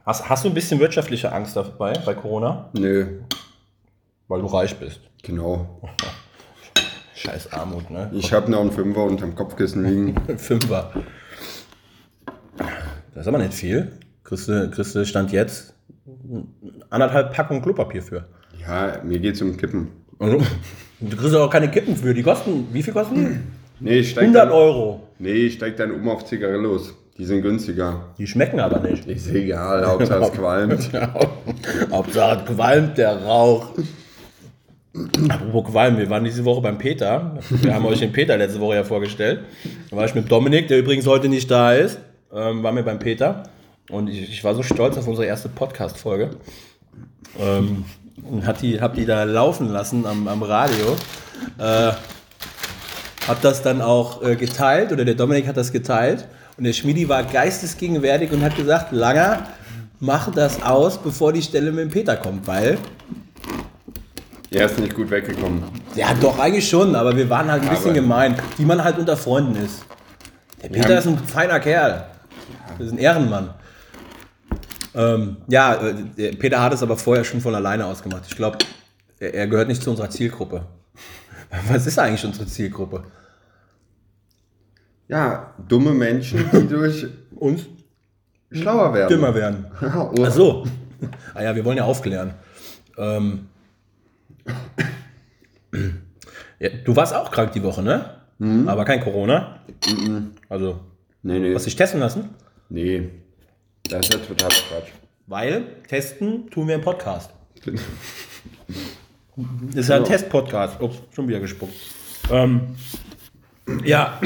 [0.05, 2.69] Hast, hast du ein bisschen wirtschaftliche Angst dabei bei Corona?
[2.73, 3.19] Nö,
[4.27, 5.01] Weil du reich bist.
[5.21, 5.79] genau.
[7.21, 8.09] Scheiß Armut, ne?
[8.13, 10.15] Ich habe noch einen Fünfer unterm Kopfkissen liegen.
[10.37, 10.91] Fünfer.
[13.13, 13.91] Das ist aber nicht viel.
[14.23, 15.75] Kriegst du Stand jetzt
[16.89, 18.25] anderthalb Packungen Klopapier für.
[18.59, 19.89] Ja, mir geht's um Kippen.
[20.19, 20.41] Also,
[20.99, 22.13] Du kriegst auch keine Kippen für.
[22.13, 23.39] Die kosten, wie viel kosten die?
[23.83, 25.07] Nee, ich steig 100 dann, Euro.
[25.19, 26.93] Nee, ich steig dann um auf Zigarillos.
[27.17, 28.05] Die sind günstiger.
[28.17, 29.05] Die schmecken aber nicht.
[29.07, 30.89] Ist egal, Hauptsache es qualmt.
[31.91, 33.73] Hauptsache qualmt der Rauch.
[35.29, 37.37] Apropos Qualm, wir waren diese Woche beim Peter.
[37.49, 39.39] Wir haben euch den Peter letzte Woche ja vorgestellt.
[39.89, 41.97] Da war ich mit Dominik, der übrigens heute nicht da ist.
[42.33, 43.43] Ähm, waren wir beim Peter.
[43.89, 46.31] Und ich, ich war so stolz auf unsere erste Podcast-Folge.
[47.39, 47.85] Ähm,
[48.29, 50.97] und hat die, hab die da laufen lassen am, am Radio.
[51.57, 51.93] Äh,
[53.27, 56.27] hab das dann auch äh, geteilt, oder der Dominik hat das geteilt.
[56.57, 59.47] Und der Schmidi war geistesgegenwärtig und hat gesagt, Langer,
[60.01, 62.77] mach das aus, bevor die Stelle mit dem Peter kommt, weil
[64.53, 65.63] Er ist nicht gut weggekommen.
[65.95, 68.97] Ja, doch, eigentlich schon, aber wir waren halt ein bisschen Aber- gemein, wie man halt
[68.97, 69.85] unter Freunden ist.
[70.61, 72.05] Der Peter ist ein feiner Kerl.
[72.77, 73.53] Das ist ein Ehrenmann.
[74.93, 75.75] Ähm, ja,
[76.17, 78.23] äh, Peter hat es aber vorher schon von alleine ausgemacht.
[78.27, 78.57] Ich glaube,
[79.19, 80.65] er, er gehört nicht zu unserer Zielgruppe.
[81.69, 83.03] Was ist eigentlich unsere Zielgruppe?
[85.07, 87.63] Ja, dumme Menschen, die durch Uns?
[88.51, 89.09] schlauer werden.
[89.09, 89.65] Dümmer werden.
[89.95, 90.13] Oh.
[90.25, 90.65] Ach so.
[91.33, 92.33] Ah ja, wir wollen ja aufklären.
[92.97, 93.47] Ähm,
[96.59, 98.17] Ja, du warst auch krank die Woche, ne?
[98.67, 99.59] Aber kein Corona.
[100.49, 100.79] Also,
[101.23, 101.53] Nee, nee.
[101.53, 102.29] hast dich testen lassen?
[102.69, 103.09] Nee.
[103.83, 104.91] Das ist ja total Quatsch.
[105.27, 107.31] Weil testen tun wir im Podcast.
[109.37, 110.81] Das ist ja ein Test-Podcast.
[110.81, 111.73] Ups, schon wieder gespuckt.
[112.29, 112.75] Ähm,
[113.83, 114.19] ja.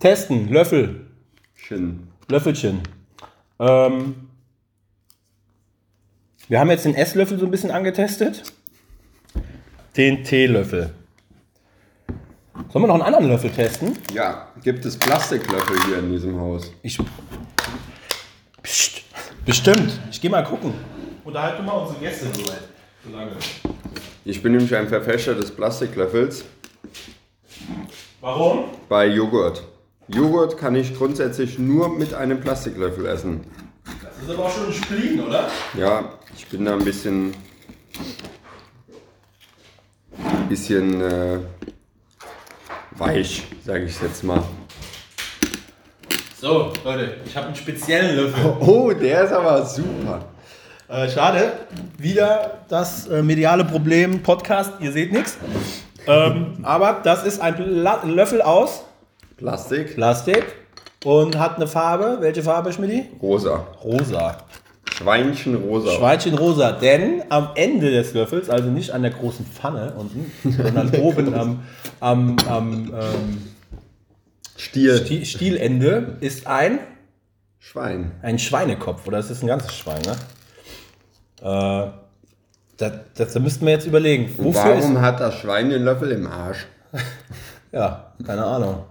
[0.00, 1.06] Testen, Löffel,
[1.54, 2.08] Schön.
[2.28, 2.80] Löffelchen.
[3.60, 4.14] Ähm,
[6.48, 8.42] wir haben jetzt den Esslöffel so ein bisschen angetestet.
[9.96, 10.94] Den Teelöffel.
[12.70, 13.96] Sollen wir noch einen anderen Löffel testen?
[14.12, 16.72] Ja, gibt es Plastiklöffel hier in diesem Haus?
[16.82, 16.98] Ich.
[18.62, 19.02] Psst.
[19.44, 19.98] Bestimmt.
[20.10, 20.72] Ich gehe mal gucken.
[21.24, 22.62] Unterhalte du mal unsere Gäste so weit.
[23.04, 23.32] So lange.
[24.24, 26.44] Ich bin nämlich ein Verfechter des Plastiklöffels
[28.20, 28.64] Warum?
[28.88, 29.64] bei Joghurt.
[30.08, 33.40] Joghurt kann ich grundsätzlich nur mit einem Plastiklöffel essen.
[34.22, 35.48] Das ist aber auch schon ein Spleen, oder?
[35.76, 36.04] Ja,
[36.36, 37.34] ich bin da ein bisschen.
[40.16, 41.38] Ein bisschen äh,
[42.92, 44.40] weich, sage ich jetzt mal.
[46.40, 48.56] So, Leute, ich habe einen speziellen Löffel.
[48.60, 50.24] Oh, der ist aber super.
[50.86, 51.54] Äh, schade.
[51.98, 54.74] Wieder das äh, mediale Problem Podcast.
[54.78, 55.36] Ihr seht nichts.
[56.06, 58.84] Ähm, aber das ist ein Pla Löffel aus
[59.36, 60.61] Plastik, Plastik
[61.04, 62.18] und hat eine Farbe.
[62.20, 63.06] Welche Farbe, Schmidti?
[63.20, 63.66] rosa.
[63.82, 64.38] Rosa.
[64.92, 65.92] Schweinchen rosa.
[65.92, 70.90] Schweinchen rosa, denn am Ende des Löffels, also nicht an der großen Pfanne unten, sondern
[71.00, 71.62] oben am,
[72.00, 73.42] am, am ähm,
[74.56, 74.96] Stiel.
[74.96, 76.78] Sti- Stielende ist ein,
[77.58, 78.12] Schwein.
[78.22, 79.06] ein Schweinekopf.
[79.08, 80.16] Oder es ist ein ganzes Schwein, ne?
[81.42, 81.90] Äh,
[82.76, 84.30] das, das, da müssten wir jetzt überlegen.
[84.36, 85.02] Wofür Warum ist.
[85.02, 86.66] hat das Schwein den Löffel im Arsch?
[87.72, 88.84] Ja, keine Ahnung.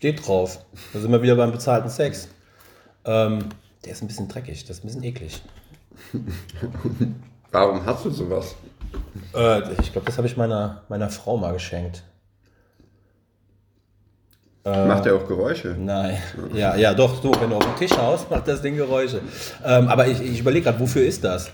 [0.00, 0.64] Steht drauf.
[0.94, 2.28] Da sind wir wieder beim bezahlten Sex.
[3.04, 3.50] Ähm,
[3.84, 5.42] der ist ein bisschen dreckig, das ist ein bisschen eklig.
[7.52, 8.56] Warum hast du sowas?
[9.34, 12.02] Äh, ich glaube, das habe ich meiner, meiner Frau mal geschenkt.
[14.64, 15.76] Macht er auch Geräusche?
[15.78, 16.16] Nein.
[16.54, 19.20] Ja, ja, doch, so, wenn du auf den Tisch haust, macht das Ding Geräusche.
[19.62, 21.50] Ähm, aber ich, ich überlege gerade, wofür ist das?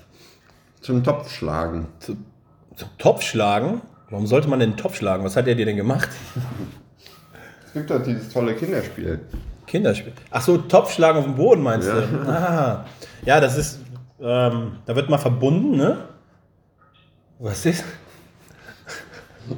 [0.82, 1.88] Zum Topf schlagen.
[1.98, 2.24] Zum
[2.98, 3.80] Topf schlagen?
[4.08, 5.24] Warum sollte man denn einen Topf schlagen?
[5.24, 6.10] Was hat er dir denn gemacht?
[7.76, 9.20] Es gibt doch dieses tolle Kinderspiel.
[9.66, 10.14] Kinderspiel.
[10.30, 12.00] Ach so, Topf schlagen auf dem Boden meinst Ja.
[12.00, 12.26] du?
[12.26, 12.86] Ah.
[13.26, 13.80] Ja, das ist,
[14.18, 15.98] ähm, da wird mal verbunden, ne?
[17.38, 17.84] Was ist?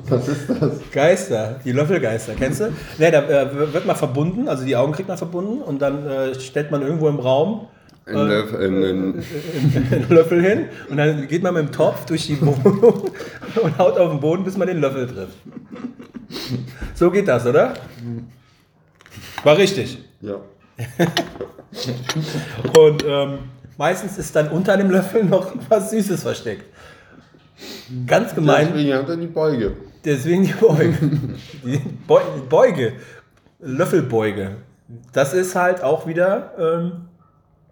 [0.09, 0.81] Was ist das?
[0.91, 2.73] Geister, die Löffelgeister, kennst du?
[2.99, 6.35] Ne, da äh, wird mal verbunden, also die Augen kriegt man verbunden und dann äh,
[6.41, 7.69] stellt man irgendwo im Raum
[8.09, 9.25] Ein Löffel, ein, ein,
[9.93, 13.11] einen Löffel hin und dann geht man mit dem Topf durch die Wohnung
[13.63, 15.37] und haut auf den Boden, bis man den Löffel trifft.
[16.95, 17.75] So geht das, oder?
[19.45, 19.99] War richtig.
[20.21, 20.37] ja.
[22.79, 23.39] Und ähm,
[23.77, 26.65] meistens ist dann unter dem Löffel noch was Süßes versteckt.
[28.07, 29.73] Ganz gemein, Deswegen hat er die Beuge.
[30.05, 30.95] deswegen die Beuge.
[31.65, 32.93] Die Beu Beuge,
[33.61, 34.57] Löffelbeuge.
[35.13, 36.93] Das ist halt auch wieder, ähm,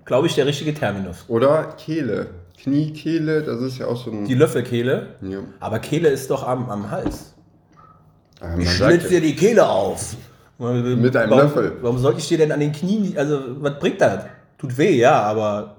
[0.07, 1.25] glaube ich, der richtige Terminus.
[1.29, 2.29] Oder Kehle.
[2.63, 4.25] Kniekehle, das ist ja auch so ein.
[4.25, 5.17] Die Löffelkehle.
[5.21, 5.41] ja.
[5.61, 7.35] Aber Kehle ist doch am, am Hals.
[8.41, 10.17] Man Ich sagt schlitz dir die Kehle auf.
[10.59, 11.77] Mit einem warum, Löffel.
[11.83, 14.25] Warum sollte ich dir denn an den Knien, also was bringt das?
[14.57, 15.77] Tut weh, ja, aber.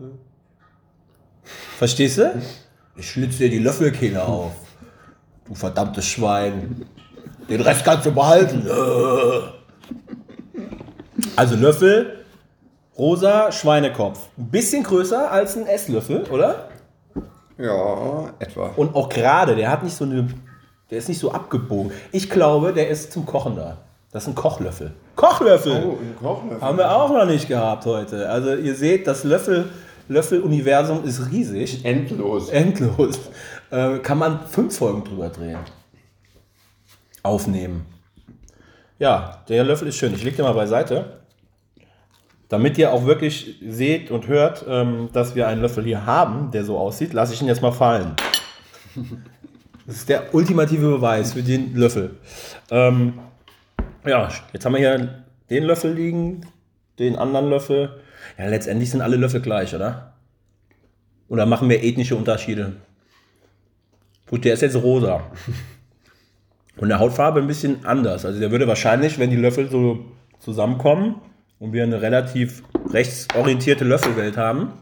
[1.77, 2.39] Verstehst du?
[2.95, 4.51] Ich schlitz dir die Löffelkehle auf.
[5.45, 6.85] Du verdammtes Schwein.
[7.49, 8.67] Den Rest kannst du behalten.
[11.35, 12.16] Also Löffel,
[12.97, 14.19] rosa Schweinekopf.
[14.37, 16.69] Ein bisschen größer als ein Esslöffel, oder?
[17.57, 18.71] ja, etwa.
[18.75, 20.27] Und auch gerade, der hat nicht so eine,
[20.89, 21.91] der ist nicht so abgebogen.
[22.11, 23.77] Ich glaube, der ist zum Kochen da.
[24.11, 24.93] Das ist ein Kochlöffel.
[25.15, 25.73] Kochlöffel!
[25.73, 26.61] ein Kochlöffel.
[26.61, 28.29] Haben wir auch noch nicht gehabt heute.
[28.29, 29.69] Also ihr seht, das Löffel,
[30.07, 31.83] Löffel-Universum ist riesig.
[31.83, 32.49] Endlos.
[32.49, 33.19] Endlos.
[33.69, 35.57] Äh, kann man fünf Folgen drüber drehen.
[37.21, 37.85] Aufnehmen.
[38.97, 40.13] Ja, der Löffel ist schön.
[40.13, 41.19] Ich lege den mal beiseite.
[42.49, 46.63] Damit ihr auch wirklich seht und hört, ähm, dass wir einen Löffel hier haben, der
[46.63, 48.15] so aussieht, lasse ich ihn jetzt mal fallen.
[49.85, 52.17] Das ist der ultimative Beweis für den Löffel.
[52.71, 53.13] Ähm,
[54.05, 56.41] ja, jetzt haben wir hier den Löffel liegen,
[56.99, 58.01] den anderen Löffel.
[58.37, 60.13] Ja, letztendlich sind alle Löffel gleich, oder?
[61.29, 62.73] Oder machen wir ethnische Unterschiede?
[64.29, 65.31] Gut, der ist jetzt rosa.
[66.77, 68.25] Und der Hautfarbe ein bisschen anders.
[68.25, 70.05] Also der würde wahrscheinlich, wenn die Löffel so
[70.39, 71.21] zusammenkommen
[71.59, 74.73] und wir eine relativ rechtsorientierte Löffelwelt haben,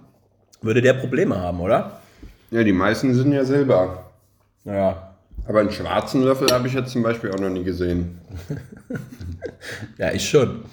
[0.62, 2.00] würde der Probleme haben, oder?
[2.52, 4.12] Ja, die meisten sind ja silber.
[4.64, 5.16] Naja,
[5.48, 8.20] Aber einen schwarzen Löffel habe ich jetzt zum Beispiel auch noch nie gesehen.
[9.98, 10.66] ja, ich schon.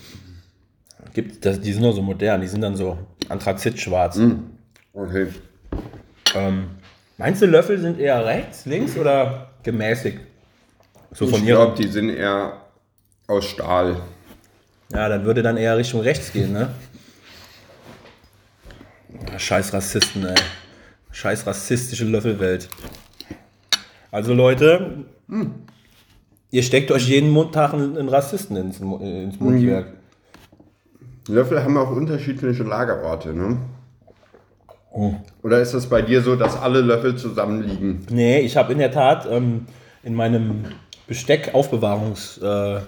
[1.12, 2.96] Gibt, das, die sind nur so modern, die sind dann so
[3.28, 4.18] anthrazitschwarz.
[4.94, 5.26] Okay.
[6.34, 6.64] Ähm,
[7.18, 10.18] Meinst du, Löffel sind eher rechts, links oder gemäßigt?
[11.12, 12.54] So von ich glaube, die sind eher
[13.26, 13.96] aus Stahl.
[14.92, 16.68] Ja, dann würde dann eher Richtung rechts gehen, ne?
[19.38, 20.34] Scheiß Rassisten, ey.
[21.10, 22.68] Scheiß rassistische Löffelwelt.
[24.10, 25.04] Also Leute,
[26.50, 29.94] ihr steckt euch jeden Mundtag einen, Rassisten ins, äh, ins Mundwerk.
[31.28, 33.58] Löffel haben auch unterschiedliche Lagerorte, ne?
[34.90, 35.14] Oh.
[35.42, 38.06] Oder ist das bei dir so, dass alle Löffel zusammenliegen?
[38.10, 39.66] Nee, ich habe in der Tat ähm,
[40.02, 40.64] in meinem
[41.06, 42.86] Besteck-Aufbewahrungshäuschen,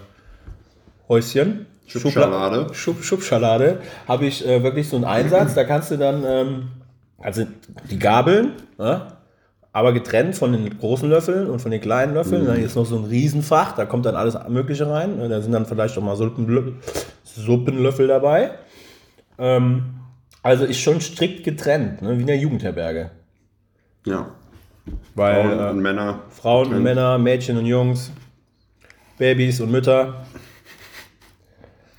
[1.07, 2.73] äh, Schubschalade.
[2.73, 5.53] Schub, Schubschalade, habe ich äh, wirklich so einen Einsatz.
[5.53, 6.67] Da kannst du dann, ähm,
[7.17, 7.45] also
[7.89, 9.07] die Gabeln, ne?
[9.71, 12.45] aber getrennt von den großen Löffeln und von den kleinen Löffeln.
[12.45, 15.17] Dann ist noch so ein Riesenfach, da kommt dann alles Mögliche rein.
[15.17, 15.29] Ne?
[15.29, 16.73] Da sind dann vielleicht auch mal Suppenlö
[17.23, 18.51] Suppenlöffel dabei.
[19.37, 19.95] Ähm,
[20.41, 22.15] also ist schon strikt getrennt, ne?
[22.17, 23.11] wie in der Jugendherberge.
[24.05, 24.27] Ja.
[25.15, 26.19] Weil, Frauen äh, und Männer.
[26.29, 26.83] Frauen und.
[26.83, 28.11] Männer, Mädchen und Jungs,
[29.17, 30.25] Babys und Mütter.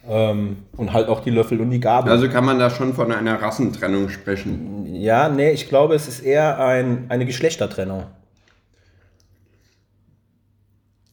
[0.09, 2.13] Ähm, und halt auch die Löffel und die Gabel.
[2.13, 4.87] Also kann man da schon von einer Rassentrennung sprechen.
[4.95, 8.05] ja, nee, ich glaube, es ist eher ein, eine Geschlechtertrennung.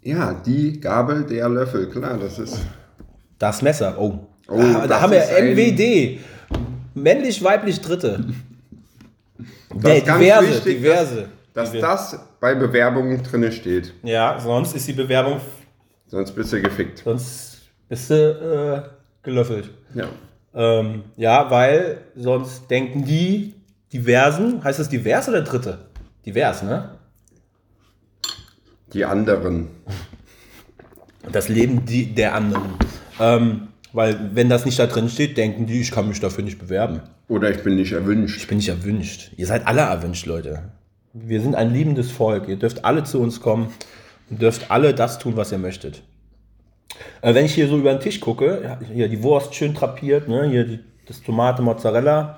[0.01, 2.59] Ja, die Gabel, der Löffel, klar, das ist.
[3.39, 4.27] Das Messer, oh.
[4.49, 6.19] Oh, ah, da haben wir MWD.
[6.93, 8.23] Männlich, weiblich, dritte.
[9.73, 11.29] Nee, diverse, wichtig, diverse.
[11.53, 13.93] Dass Diver- das bei Bewerbungen drinne steht.
[14.03, 15.39] Ja, sonst ist die Bewerbung,
[16.07, 16.99] Sonst bist du gefickt.
[17.03, 17.52] sonst
[17.93, 18.89] bist du äh,
[19.21, 19.69] gelöffelt.
[19.93, 20.07] Ja.
[20.55, 23.53] Ähm, ja, weil sonst denken die
[23.91, 25.77] diversen, heißt das divers oder dritte?
[26.25, 26.89] Divers, ne?
[28.93, 29.67] Die anderen.
[31.31, 32.73] Das Leben die, der anderen.
[33.19, 36.57] Ähm, weil wenn das nicht da drin steht, denken die, ich kann mich dafür nicht
[36.57, 37.01] bewerben.
[37.27, 38.37] Oder ich bin nicht erwünscht.
[38.37, 39.33] Ich bin nicht erwünscht.
[39.37, 40.71] Ihr seid alle erwünscht, Leute.
[41.13, 42.47] Wir sind ein liebendes Volk.
[42.47, 43.71] Ihr dürft alle zu uns kommen
[44.31, 46.01] und dürft alle das tun, was ihr möchtet.
[47.21, 50.27] Äh, wenn ich hier so über den Tisch gucke, ja, hier die Wurst schön drapiert,
[50.27, 50.49] ne?
[50.49, 52.35] hier die, das Tomate, Mozzarella,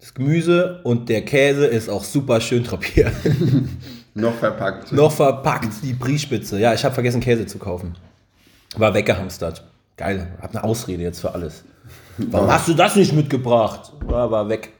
[0.00, 3.12] das Gemüse und der Käse ist auch super schön drapiert.
[4.14, 4.92] Noch verpackt.
[4.92, 6.60] Noch verpackt die Briespitze.
[6.60, 7.96] Ja, ich habe vergessen, Käse zu kaufen.
[8.76, 9.64] War weggehamstert.
[9.96, 11.64] Geil, hab eine Ausrede jetzt für alles.
[12.18, 13.92] Warum hast du das nicht mitgebracht?
[14.04, 14.72] War, war weg.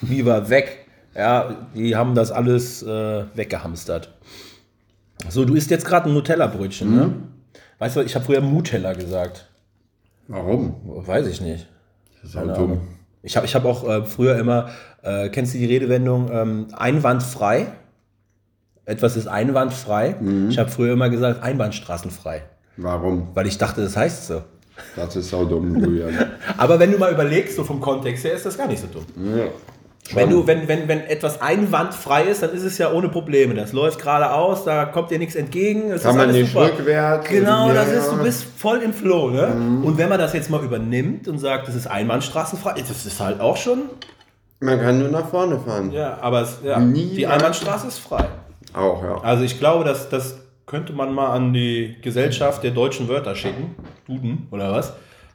[0.00, 0.86] Wie war weg?
[1.14, 4.10] Ja, die haben das alles äh, weggehamstert.
[5.28, 7.12] So, du isst jetzt gerade ein Nutella-Brötchen, ne?
[7.80, 9.48] Weißt du, ich habe früher Mutella gesagt.
[10.28, 10.76] Warum?
[10.84, 11.66] Weiß ich nicht.
[12.22, 12.80] Das ist auch dumm.
[13.22, 14.68] Ich habe ich hab auch äh, früher immer,
[15.02, 17.66] äh, kennst du die Redewendung, ähm, einwandfrei?
[18.84, 20.16] Etwas ist einwandfrei.
[20.48, 22.42] Ich habe früher immer gesagt, einbahnstraßenfrei.
[22.76, 23.28] Warum?
[23.34, 24.42] Weil ich dachte, das heißt so.
[24.96, 26.14] Das ist auch dumm, Julian.
[26.56, 29.04] Aber wenn du mal überlegst, so vom Kontext her, ist das gar nicht so dumm.
[29.36, 29.44] ja.
[30.12, 33.54] Wenn, du, wenn, wenn, wenn etwas einwandfrei ist, dann ist es ja ohne Probleme.
[33.54, 35.90] Das läuft geradeaus, da kommt dir nichts entgegen.
[35.90, 36.66] Es Kann ist man nicht super.
[36.66, 37.28] rückwärts.
[37.28, 38.12] Genau, das ist.
[38.12, 38.18] Mhm.
[38.18, 39.30] du bist voll im Flow.
[39.30, 39.46] Ne?
[39.84, 43.40] Und wenn man das jetzt mal übernimmt und sagt, das ist einbahnstraßenfrei, das ist halt
[43.40, 43.82] auch schon.
[44.60, 45.90] Man kann nur nach vorne fahren.
[45.92, 48.26] Ja, aber es, ja, Nie die Einbahnstraße ist frei.
[48.74, 49.20] Auch, ja.
[49.22, 53.74] Also ich glaube, dass das könnte man mal an die Gesellschaft der deutschen Wörter schicken,
[54.06, 54.92] Duden oder was,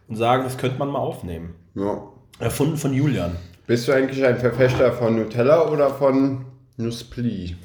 [0.07, 1.55] und sagen, das könnte man mal aufnehmen.
[1.75, 2.03] ja.
[2.37, 3.37] Erfunden von Julian.
[3.67, 6.45] Bist du eigentlich ein Verfechter von Nutella oder von
[6.77, 7.55] Nuspli?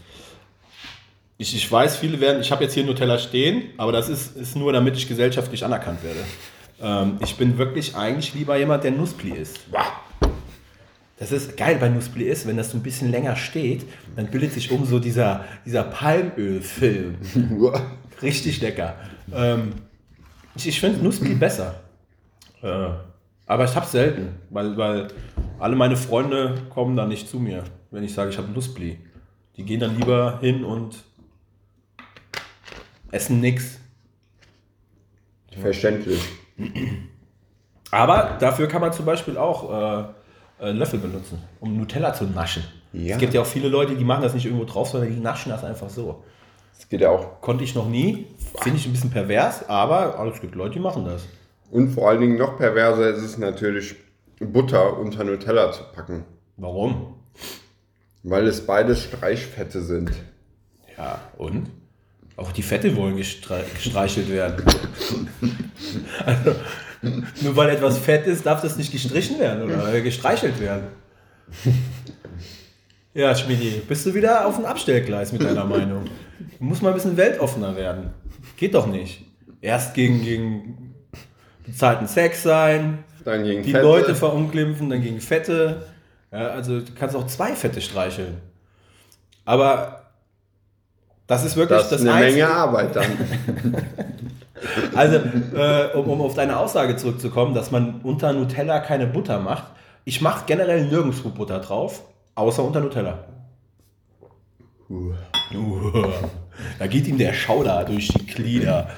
[1.36, 4.56] Ich, ich weiß, viele werden, ich habe jetzt hier Nutella stehen, aber das ist, ist
[4.56, 6.20] nur, damit ich gesellschaftlich anerkannt werde.
[6.80, 9.60] Ähm, ich bin wirklich eigentlich lieber jemand, der Nuspli isst.
[11.18, 13.84] Das ist geil bei Nuspli ist, wenn das so ein bisschen länger steht,
[14.16, 17.16] dann bildet sich um so dieser, dieser Palmölfilm.
[18.22, 18.94] Richtig lecker.
[19.34, 19.72] Ähm,
[20.54, 21.74] ich ich finde Nuspli besser.
[22.62, 22.88] Äh,
[23.46, 25.08] aber ich hab's selten, weil, weil
[25.60, 28.98] alle meine Freunde kommen dann nicht zu mir, wenn ich sage, ich habe Nuspli.
[29.56, 31.04] Die gehen dann lieber hin und
[33.10, 33.78] essen nix.
[35.60, 36.20] Verständlich.
[37.90, 40.08] Aber dafür kann man zum Beispiel auch
[40.60, 42.64] äh, äh, Löffel benutzen, um Nutella zu naschen.
[42.92, 43.14] Ja.
[43.14, 45.50] Es gibt ja auch viele Leute, die machen das nicht irgendwo drauf, sondern die naschen
[45.50, 46.24] das einfach so.
[46.76, 47.40] Das geht ja auch.
[47.40, 48.26] Konnte ich noch nie.
[48.62, 51.26] Finde ich ein bisschen pervers, aber es gibt Leute, die machen das.
[51.70, 53.96] Und vor allen Dingen noch perverser ist es natürlich,
[54.40, 56.24] Butter unter Nutella zu packen.
[56.56, 57.14] Warum?
[58.22, 60.10] Weil es beides Streichfette sind.
[60.96, 61.70] Ja, und?
[62.36, 64.64] Auch die Fette wollen gestre gestreichelt werden.
[66.24, 66.54] also,
[67.42, 70.84] nur weil etwas fett ist, darf das nicht gestrichen werden oder gestreichelt werden.
[73.12, 76.04] Ja, Schmidi, bist du wieder auf dem Abstellgleis mit deiner Meinung?
[76.58, 78.10] Du musst mal ein bisschen weltoffener werden.
[78.56, 79.24] Geht doch nicht.
[79.60, 80.94] Erst gegen, gegen
[81.66, 83.82] bezahlten Sex sein, Dann gegen die Fette.
[83.84, 85.86] Leute verunglimpfen, dann gegen Fette.
[86.32, 88.38] Ja, also du kannst auch zwei Fette streicheln.
[89.44, 90.02] Aber
[91.26, 93.06] das ist wirklich Das ist eine Einzige- Menge Arbeit dann.
[94.94, 95.16] Also,
[95.56, 99.64] äh, um, um auf deine Aussage zurückzukommen, dass man unter Nutella keine Butter macht.
[100.04, 102.02] Ich mache generell nirgendwo Butter drauf,
[102.34, 103.24] außer unter Nutella.
[104.90, 105.14] Uh.
[106.78, 108.90] Da geht ihm der Schauder durch die Glieder.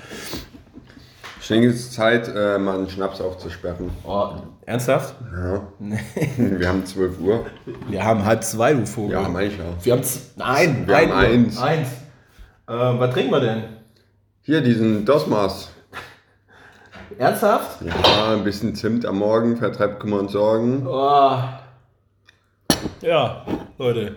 [1.42, 3.90] Ich denke, es ist Zeit, äh, mal einen Schnaps aufzusperren.
[4.04, 4.28] Oh,
[4.64, 5.16] ernsthaft?
[5.34, 5.60] Ja.
[6.36, 7.46] Wir haben 12 Uhr.
[7.88, 9.20] Wir haben halb zwei, du Vogel.
[9.20, 9.84] Ja, meine ich auch.
[9.84, 10.02] Wir haben
[10.36, 11.58] nein, Wir haben eins.
[11.60, 11.88] Eins.
[12.68, 13.64] Äh, was trinken wir denn?
[14.42, 15.72] Hier, diesen Dosmas.
[17.18, 17.82] Ernsthaft?
[17.82, 20.86] Ja, ein bisschen Zimt am Morgen, vertreibt Kummer und Sorgen.
[20.86, 21.38] Oh.
[23.00, 23.44] Ja,
[23.78, 24.14] Leute.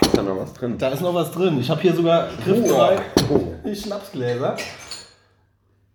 [0.00, 0.78] Ist da noch was drin?
[0.78, 1.58] Da ist noch was drin.
[1.60, 3.54] Ich habe hier sogar griffbereit Oh.
[3.64, 4.56] die Schnapsgläser.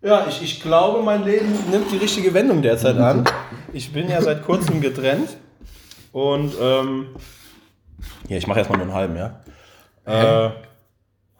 [0.01, 3.23] Ja, ich, ich glaube, mein Leben nimmt die richtige Wendung derzeit an.
[3.73, 5.29] Ich bin ja seit kurzem getrennt.
[6.11, 7.07] Und, ähm,
[8.27, 9.41] hier, ich mache erstmal nur einen halben, ja.
[10.05, 10.49] Äh,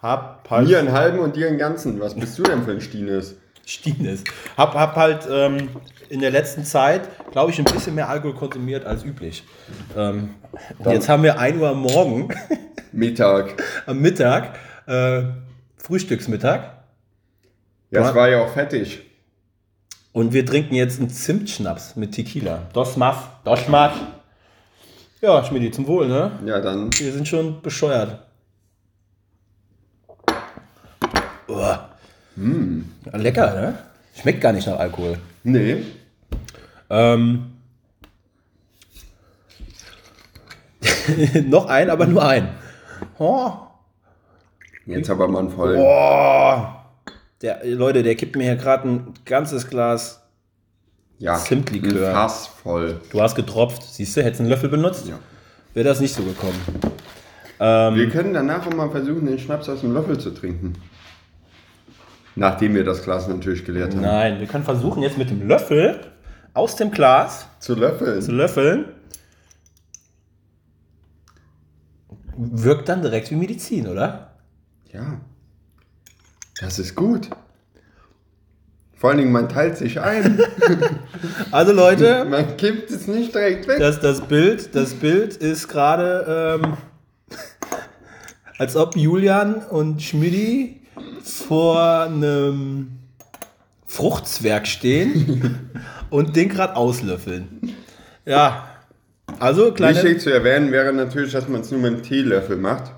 [0.02, 0.68] hab halt.
[0.68, 2.00] Mir einen halben und dir einen ganzen.
[2.00, 3.36] Was bist du denn für ein Stines?
[3.66, 4.24] Stines.
[4.58, 5.70] Hab, hab halt ähm,
[6.10, 9.44] in der letzten Zeit, glaube ich, ein bisschen mehr Alkohol konsumiert als üblich.
[9.96, 10.36] Ähm,
[10.86, 12.30] jetzt haben wir 1 Uhr am Morgen,
[12.92, 13.62] Mittag.
[13.86, 14.58] am Mittag,
[14.88, 15.24] äh,
[15.78, 16.62] Frühstücksmittag.
[17.92, 19.02] Ja, es war ja auch fettig.
[20.14, 22.68] Und wir trinken jetzt einen Zimtschnaps mit Tequila.
[22.74, 23.94] Dos Mas, Dos Mas.
[25.22, 26.32] Ja, Schmidi, zum Wohl, ne?
[26.46, 26.90] Ja, dann.
[26.98, 28.20] Wir sind schon bescheuert.
[31.48, 31.76] Oh.
[33.12, 33.78] Ja, Lecker, ne?
[34.20, 35.18] Schmeckt gar nicht nach Alkohol.
[35.44, 35.84] Nee.
[36.90, 37.46] Ähm,
[41.48, 42.50] noch ein, aber nur ein.
[43.18, 43.52] Oh,
[44.86, 45.80] Jetzt aber mal einen vollen.
[45.80, 46.64] oh.
[47.42, 50.22] Der, Leute, der kippt mir hier gerade ein ganzes Glas.
[51.18, 52.12] Ja, Zimtlikör.
[52.12, 53.00] Fass voll.
[53.12, 53.84] Du hast getropft.
[53.84, 55.18] Siehst du, hättest einen Löffel benutzt, Ja.
[55.74, 56.60] wäre das nicht so gekommen.
[57.60, 60.74] Ähm, Wir können danach auch mal versuchen, den Schnaps aus dem Löffel zu trinken.
[62.36, 64.02] Nachdem wir das Glas natürlich geleert haben.
[64.02, 66.00] Nein, wir können versuchen, jetzt mit dem Löffel
[66.54, 68.22] aus dem Glas Zu löffeln.
[68.22, 68.86] zu löffeln.
[72.38, 74.32] Wirkt dann direkt wie Medizin, oder?
[74.92, 75.20] Ja.
[76.60, 77.30] Das ist gut.
[78.96, 80.40] Vor allen Dingen, man teilt sich ein.
[81.52, 83.78] Also Leute, man kippt es nicht direkt weg.
[83.80, 86.78] Das, das, Bild, das Bild ist gerade, ähm,
[88.58, 90.81] als ob Julian und Schmidti
[91.24, 92.92] vor einem
[93.86, 95.70] Fruchtzwerg stehen
[96.10, 97.74] und den gerade auslöffeln.
[98.26, 98.68] Ja,
[99.40, 99.96] also kleine.
[100.04, 102.92] Wichtig zu erwähnen wäre natürlich, dass man es nur mit einem Teelöffel macht.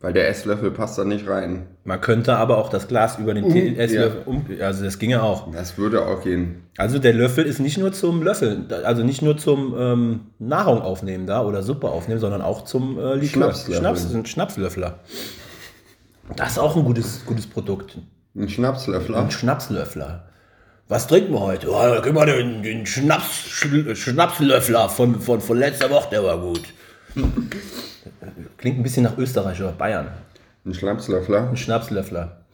[0.00, 1.66] Weil der Esslöffel passt da nicht rein.
[1.84, 4.44] Man könnte aber auch das Glas über den Um, Tee- Esslöffel um.
[4.60, 5.50] Also das ginge auch.
[5.52, 6.62] Das würde auch gehen.
[6.76, 11.26] Also der Löffel ist nicht nur zum Löffeln, also nicht nur zum ähm, Nahrung aufnehmen
[11.26, 13.26] da oder Suppe aufnehmen, sondern auch zum äh, Likör.
[13.54, 13.78] Schnapslöffeln.
[13.80, 14.98] Schnaps, ein Schnapslöffler.
[16.34, 17.98] Das ist auch ein gutes, gutes Produkt.
[18.34, 19.18] Ein Schnapslöffler.
[19.18, 20.24] Ein Schnapslöffler.
[20.88, 21.68] Was trinken wir heute?
[21.70, 23.48] Oh, kriegen wir den, den Schnaps,
[23.94, 26.62] Schnapslöffler von, von, von letzter Woche, der war gut.
[28.56, 30.08] Klingt ein bisschen nach Österreich oder Bayern.
[30.64, 31.48] Ein Schnapslöffler.
[31.48, 32.44] Ein Schnapslöffler.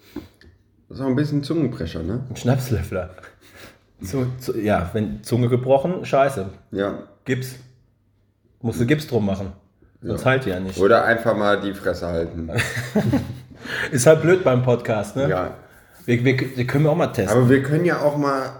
[0.88, 2.24] Das ist auch ein bisschen Zungenbrecher, ne?
[2.28, 3.10] Ein Schnapslöffler.
[4.02, 6.46] Zu, zu, ja, wenn Zunge gebrochen, scheiße.
[6.70, 7.04] Ja.
[7.24, 7.56] Gips.
[8.60, 9.52] Musst du Gips drum machen.
[10.02, 10.78] Sonst halt ja nicht.
[10.78, 12.50] Oder einfach mal die Fresse halten.
[13.90, 15.28] Ist halt blöd beim Podcast, ne?
[15.28, 15.54] Ja.
[16.04, 17.36] Wir, wir, wir können wir auch mal testen.
[17.36, 18.50] Aber wir können ja auch mal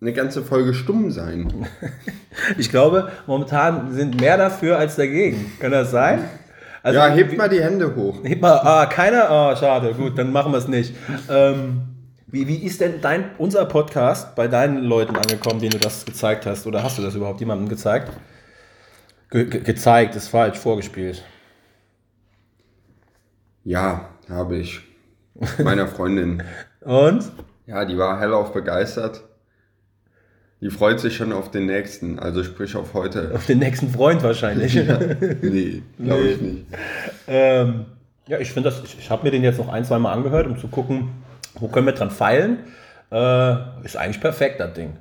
[0.00, 1.66] eine ganze Folge stumm sein.
[2.58, 5.52] Ich glaube, momentan sind mehr dafür als dagegen.
[5.60, 6.24] Kann das sein?
[6.82, 8.18] Also, Ja, hebt mal die Hände hoch.
[8.24, 9.30] Heb mal, ah, keiner?
[9.30, 10.94] Ah, schade, gut, dann machen wir es nicht.
[11.30, 11.82] Ähm,
[12.26, 16.44] wie, wie ist denn dein, unser Podcast bei deinen Leuten angekommen, denen du das gezeigt
[16.44, 16.66] hast?
[16.66, 18.10] Oder hast du das überhaupt jemandem gezeigt?
[19.30, 21.22] Ge ge gezeigt, ist falsch, vorgespielt.
[23.62, 24.80] Ja, habe ich.
[25.62, 26.42] Meiner Freundin.
[26.80, 27.24] Und?
[27.66, 29.22] Ja, die war hellauf begeistert.
[30.60, 33.32] Die freut sich schon auf den nächsten, also sprich auf heute.
[33.34, 34.74] Auf den nächsten Freund wahrscheinlich.
[35.42, 36.66] Nee, glaube ich nicht.
[37.26, 37.86] ähm,
[38.26, 40.46] ja, ich finde das, ich, ich habe mir den jetzt noch ein, zwei Mal angehört,
[40.46, 41.10] um zu gucken,
[41.54, 42.60] wo können wir dran feilen.
[43.10, 44.96] Äh, ist eigentlich perfekt, das Ding.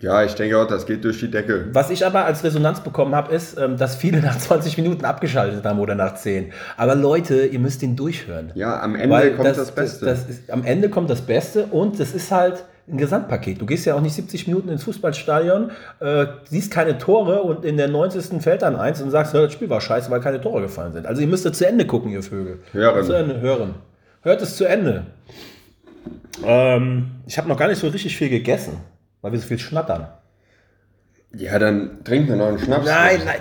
[0.00, 1.66] Ja, ich denke auch, das geht durch die Decke.
[1.72, 5.64] Was ich aber als Resonanz bekommen habe, ist, ähm, dass viele nach 20 Minuten abgeschaltet
[5.64, 6.52] haben oder nach 10.
[6.76, 8.52] Aber Leute, ihr müsst den durchhören.
[8.54, 10.04] Ja, am Ende kommt das, Beste.
[10.04, 13.60] Das, ist, am Ende kommt das Beste und das ist halt ein Gesamtpaket.
[13.60, 15.70] Du gehst ja auch nicht 70 Minuten ins Fußballstadion,
[16.00, 18.40] äh, siehst keine Tore und in der 90.
[18.40, 21.06] fällt dann eins und sagst, das Spiel war scheiße, weil keine Tore gefallen sind.
[21.06, 22.60] Also ihr müsst das zu Ende gucken, ihr Vögel.
[22.72, 23.04] Hören.
[23.04, 23.74] Zu Ende hören.
[24.22, 25.06] Hört es zu Ende.
[26.44, 28.74] Ähm, ich habe noch gar nicht so richtig viel gegessen,
[29.26, 30.06] weil wir so viel schnattern.
[31.34, 32.86] Ja, dann trinken wir noch einen Schnaps.
[32.86, 33.40] Nein, nein.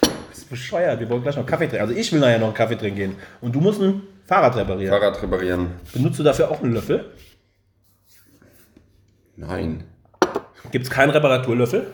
[0.00, 0.98] Das ist bescheuert.
[0.98, 1.82] Wir wollen gleich noch Kaffee trinken.
[1.86, 3.16] Also ich will nachher noch einen Kaffee trinken gehen.
[3.40, 4.90] Und du musst ein Fahrrad reparieren.
[4.92, 5.68] Fahrrad reparieren.
[5.92, 7.12] Benutzt du dafür auch einen Löffel?
[9.36, 9.84] Nein.
[10.72, 11.86] Gibt es keinen Reparaturlöffel?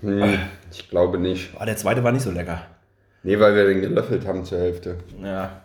[0.00, 0.38] Hm,
[0.72, 1.50] ich glaube nicht.
[1.60, 2.62] Oh, der zweite war nicht so lecker.
[3.22, 4.96] Nee, weil wir den gelöffelt haben zur Hälfte.
[5.22, 5.60] Ja.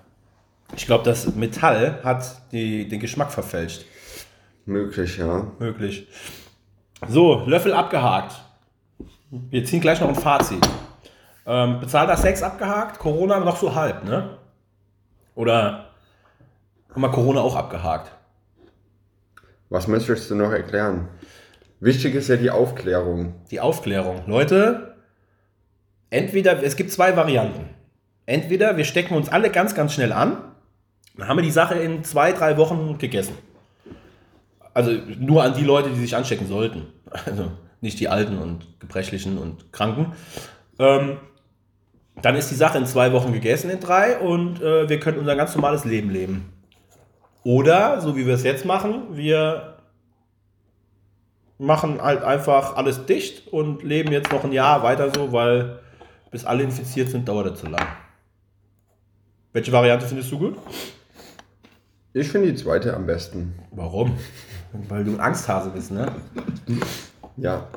[0.76, 3.86] Ich glaube, das Metall hat die, den Geschmack verfälscht.
[4.66, 5.48] Möglich, ja.
[5.60, 6.08] Möglich.
[7.08, 8.42] So, Löffel abgehakt.
[9.30, 10.68] Wir ziehen gleich noch ein Fazit.
[11.46, 14.38] Ähm, bezahlter Sex abgehakt, Corona noch so halb, ne?
[15.36, 15.92] Oder
[16.92, 18.12] haben wir Corona auch abgehakt?
[19.70, 21.10] Was möchtest du noch erklären?
[21.80, 23.36] Wichtig ist ja die Aufklärung.
[23.52, 24.24] Die Aufklärung.
[24.26, 24.96] Leute,
[26.10, 27.70] entweder, es gibt zwei Varianten.
[28.26, 30.38] Entweder wir stecken uns alle ganz, ganz schnell an,
[31.16, 33.38] dann haben wir die Sache in zwei, drei Wochen gegessen.
[34.76, 36.86] Also nur an die Leute, die sich anstecken sollten.
[37.10, 37.50] Also
[37.80, 40.12] nicht die Alten und Gebrechlichen und Kranken.
[40.80, 41.18] Ähm,
[42.22, 45.36] dann ist die Sache in zwei Wochen gegessen, in drei, und äh, wir können unser
[45.36, 46.52] ganz normales Leben leben.
[47.44, 49.78] Oder, so wie wir es jetzt machen, wir
[51.58, 55.80] machen halt einfach alles dicht und leben jetzt noch ein Jahr weiter so, weil
[56.32, 57.88] bis alle infiziert sind, dauert das zu lang.
[59.54, 60.58] Welche Variante findest du gut?
[62.12, 63.56] Ich finde die zweite am besten.
[63.72, 64.18] Warum?
[64.90, 66.12] Weil du ein Angsthase bist, ne?
[67.38, 67.68] Ja.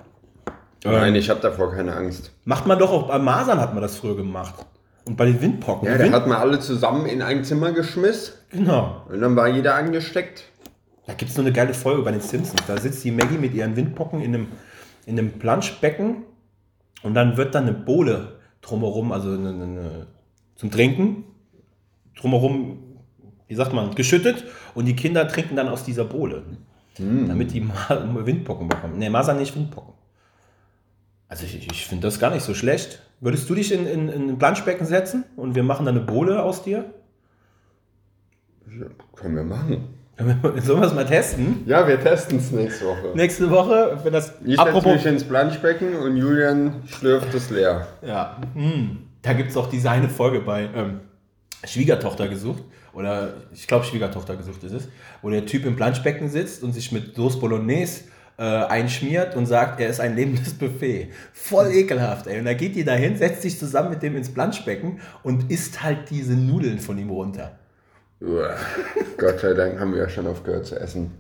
[0.85, 2.33] Nein, ich habe davor keine Angst.
[2.45, 4.55] Macht man doch auch bei Masern hat man das früher gemacht.
[5.05, 5.87] Und bei den Windpocken.
[5.87, 9.03] Ja, Die der Wind- hat mal alle zusammen in ein Zimmer geschmissen genau.
[9.09, 10.45] und dann war jeder angesteckt.
[11.07, 12.63] Da gibt es so eine geile Folge bei den Simpsons.
[12.67, 14.49] Da sitzt die Maggie mit ihren Windpocken in einem,
[15.07, 16.25] in einem Planschbecken
[17.03, 20.07] und dann wird dann eine Bohle drumherum, also eine, eine,
[20.57, 21.25] zum Trinken,
[22.21, 22.79] drumherum,
[23.47, 24.45] wie sagt man, geschüttet
[24.75, 26.43] und die Kinder trinken dann aus dieser Bohle.
[26.99, 27.75] Damit die Ma
[28.27, 28.99] Windpocken bekommen.
[28.99, 29.95] Ne, Masern nicht Windpocken.
[31.29, 33.03] Also ich, ich finde das gar nicht so schlecht.
[33.21, 36.43] Würdest du dich in, in, in ein Planschbecken setzen und wir machen dann eine Bohle
[36.43, 36.85] aus dir?
[38.67, 39.99] Ja, können wir machen.
[40.63, 41.63] Sollen wir es mal testen?
[41.67, 43.13] Ja, wir testen es nächste Woche.
[43.15, 44.35] Nächste Woche, wenn das.
[44.45, 47.87] Ich setze mich ins Planschbecken und Julian schlürft es leer.
[48.03, 48.99] Ja, hm.
[49.23, 51.01] da gibt es auch diese eine Folge bei ähm,
[51.65, 52.65] Schwiegertochter gesucht.
[52.99, 54.89] Oder ich glaube, Schwiegertochter gesucht ist es.
[55.23, 58.03] Wo der Typ im Planschbecken sitzt und sich mit Sauce Bolognese
[58.39, 61.11] äh, einschmiert und sagt, er ist ein lebendes Buffet.
[61.33, 62.39] Voll ekelhaft, ey.
[62.41, 66.11] Und da geht die dahin, setzt sich zusammen mit dem ins Planschbecken und isst halt
[66.11, 67.59] diese Nudeln von ihm runter.
[68.21, 68.57] Uah.
[69.17, 71.13] Gott sei Dank haben wir ja schon aufgehört zu essen.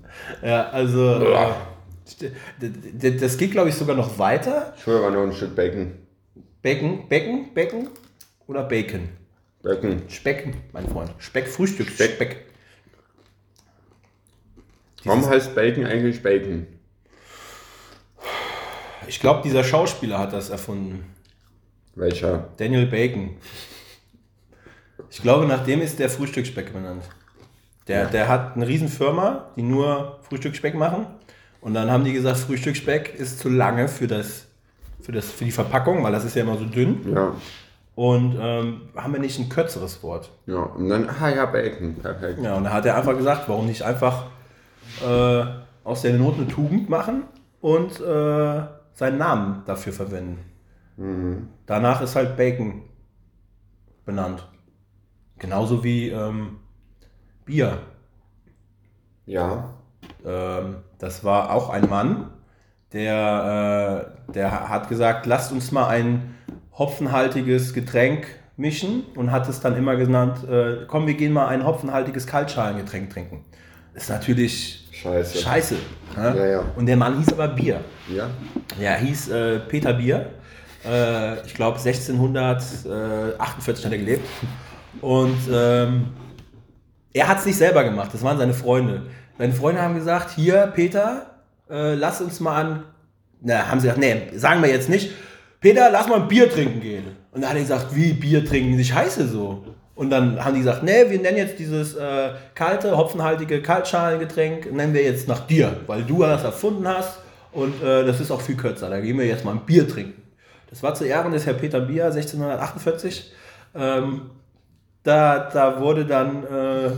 [0.42, 1.22] Ja, also.
[1.22, 1.46] Äh,
[2.60, 4.72] d- d- das geht, glaube ich, sogar noch weiter.
[4.78, 5.92] Früher war noch ein Stück Bacon.
[6.60, 7.88] Becken, Becken, Becken
[8.48, 9.10] oder Bacon?
[9.62, 10.02] Bacon.
[10.08, 11.10] Speck, mein Freund.
[11.18, 12.12] Speck, Frühstück, Speck.
[12.12, 12.44] Speck.
[15.04, 16.66] Warum heißt Bacon eigentlich Bacon?
[19.06, 21.14] Ich glaube, dieser Schauspieler hat das erfunden.
[21.94, 22.50] Welcher?
[22.58, 23.36] Daniel Bacon.
[25.10, 27.04] Ich glaube, nach dem ist der Frühstücksspeck benannt.
[27.88, 31.06] Der, der hat eine Riesenfirma, die nur Frühstücksspeck machen.
[31.60, 34.46] Und dann haben die gesagt, Frühstücksspeck ist zu lange für, das,
[35.00, 37.12] für, das, für die Verpackung, weil das ist ja immer so dünn.
[37.12, 37.34] Ja.
[37.98, 40.30] Und ähm, haben wir nicht ein kürzeres Wort.
[40.46, 41.96] Ja, und dann, ah ja, Bacon.
[41.96, 42.38] Perfekt.
[42.40, 44.26] Ja, und da hat er einfach gesagt, warum nicht einfach
[45.04, 45.44] äh,
[45.82, 47.24] aus der Not eine Tugend machen
[47.60, 51.48] und äh, seinen Namen dafür verwenden.
[51.66, 52.82] Danach ist halt Bacon
[54.04, 54.46] benannt.
[55.40, 56.58] Genauso wie ähm,
[57.44, 57.80] Bier.
[59.26, 59.74] Ja.
[60.24, 62.30] Ähm, das war auch ein Mann,
[62.92, 66.37] der, äh, der hat gesagt, lasst uns mal ein
[66.78, 68.26] hopfenhaltiges Getränk
[68.56, 73.10] mischen und hat es dann immer genannt, äh, komm, wir gehen mal ein hopfenhaltiges Kaltschalengetränk
[73.10, 73.44] trinken.
[73.94, 75.38] ist natürlich Scheiße.
[75.38, 75.76] scheiße.
[76.16, 76.34] ne?
[76.36, 76.62] Ja, ja.
[76.76, 77.80] Und der Mann hieß aber Bier.
[78.14, 78.28] Ja.
[78.80, 80.30] Ja, hieß äh, Peter Bier.
[80.84, 84.28] Äh, ich glaube 1648 hat er gelebt.
[85.00, 86.06] Und ähm,
[87.12, 89.06] er hat es nicht selber gemacht, das waren seine Freunde.
[89.38, 91.26] Seine Freunde haben gesagt, hier Peter,
[91.70, 92.82] äh, lass uns mal an,
[93.40, 95.12] na, haben sie gesagt, nee, sagen wir jetzt nicht,
[95.60, 97.04] Peter, lass mal ein Bier trinken gehen.
[97.32, 99.64] Und dann hat er gesagt, wie Bier trinken, ich heiße so.
[99.94, 104.94] Und dann haben die gesagt, nee, wir nennen jetzt dieses äh, kalte, hopfenhaltige Kaltschalengetränk, nennen
[104.94, 107.18] wir jetzt nach dir, weil du das erfunden hast
[107.50, 108.88] und äh, das ist auch viel kürzer.
[108.90, 110.22] Da gehen wir jetzt mal ein Bier trinken.
[110.70, 113.32] Das war zu Ehren des Herr Peter Bier 1648.
[113.74, 114.30] Ähm,
[115.02, 116.90] da, da wurde dann, äh,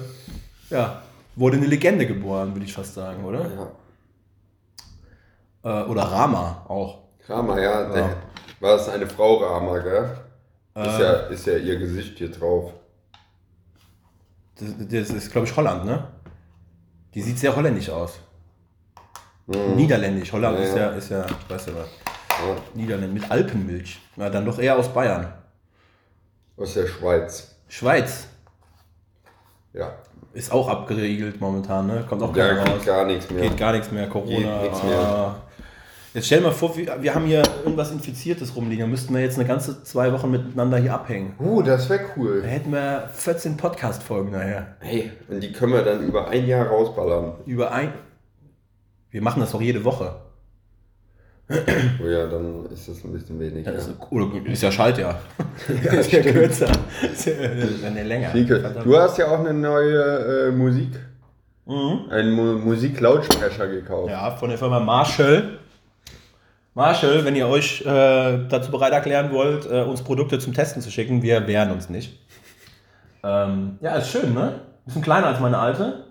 [0.68, 1.02] ja,
[1.36, 3.46] wurde eine Legende geboren, würde ich fast sagen, oder?
[5.64, 5.82] ja.
[5.82, 6.98] Äh, oder Rama auch.
[7.28, 7.82] Rama, ja.
[7.82, 7.92] Ja.
[7.92, 8.16] Der,
[8.60, 10.16] war das eine Frau Rama, gell?
[10.74, 11.02] Ist, Äh.
[11.02, 12.72] ja, ist ja ihr Gesicht hier drauf.
[14.58, 16.04] Das, das ist, glaube ich, Holland, ne?
[17.14, 18.20] Die sieht sehr holländisch aus.
[19.46, 20.32] Niederländisch.
[20.32, 20.82] Holland Ja, ist, ja.
[20.82, 21.88] ja, ist ja, weißt du was.
[22.74, 23.98] Niederländisch mit Alpenmilch.
[24.16, 25.32] Na, dann doch eher aus Bayern.
[26.56, 27.56] Aus der Schweiz.
[27.68, 28.28] Schweiz
[29.72, 29.92] Ja.
[30.34, 32.04] ist auch abgeriegelt momentan, ne?
[32.08, 32.84] Kommt auch geht raus.
[32.84, 33.42] gar nichts mehr.
[33.42, 34.60] Geht gar nichts mehr, Corona.
[34.62, 35.36] Geht nichts mehr.
[36.12, 38.80] Jetzt stell dir mal vor, wir, wir haben hier irgendwas Infiziertes rumliegen.
[38.82, 41.34] Dann müssten wir jetzt eine ganze zwei Wochen miteinander hier abhängen.
[41.38, 42.42] Uh, das wäre Da cool.
[42.44, 44.74] hätten wir 14 Podcast-Folgen nachher.
[44.80, 47.34] Hey, und die können wir dann über ein Jahr rausballern.
[47.46, 47.92] Über ein.
[49.10, 50.16] Wir machen das doch jede Woche.
[51.48, 53.72] Oh ja, dann ist das ein bisschen weniger.
[53.72, 55.20] Ja, ist, oder ist ja Schaltjahr.
[55.68, 56.70] ist ja kürzer.
[57.12, 58.30] Ist ja, ist ja länger.
[58.30, 58.86] Verdammt.
[58.86, 60.90] du hast ja auch eine neue äh, Musik,
[61.66, 62.10] Mhm.
[62.10, 64.10] einen Mu Musiklautsprecher gekauft.
[64.10, 65.59] Ja, von der Firma Marshall.
[66.80, 70.90] Marshall, wenn ihr euch äh, dazu bereit erklären wollt, äh, uns Produkte zum Testen zu
[70.90, 72.18] schicken, wir wehren uns nicht.
[73.22, 74.60] Ähm, ja, ist schön, ne?
[74.86, 76.04] Bisschen kleiner als meine alte.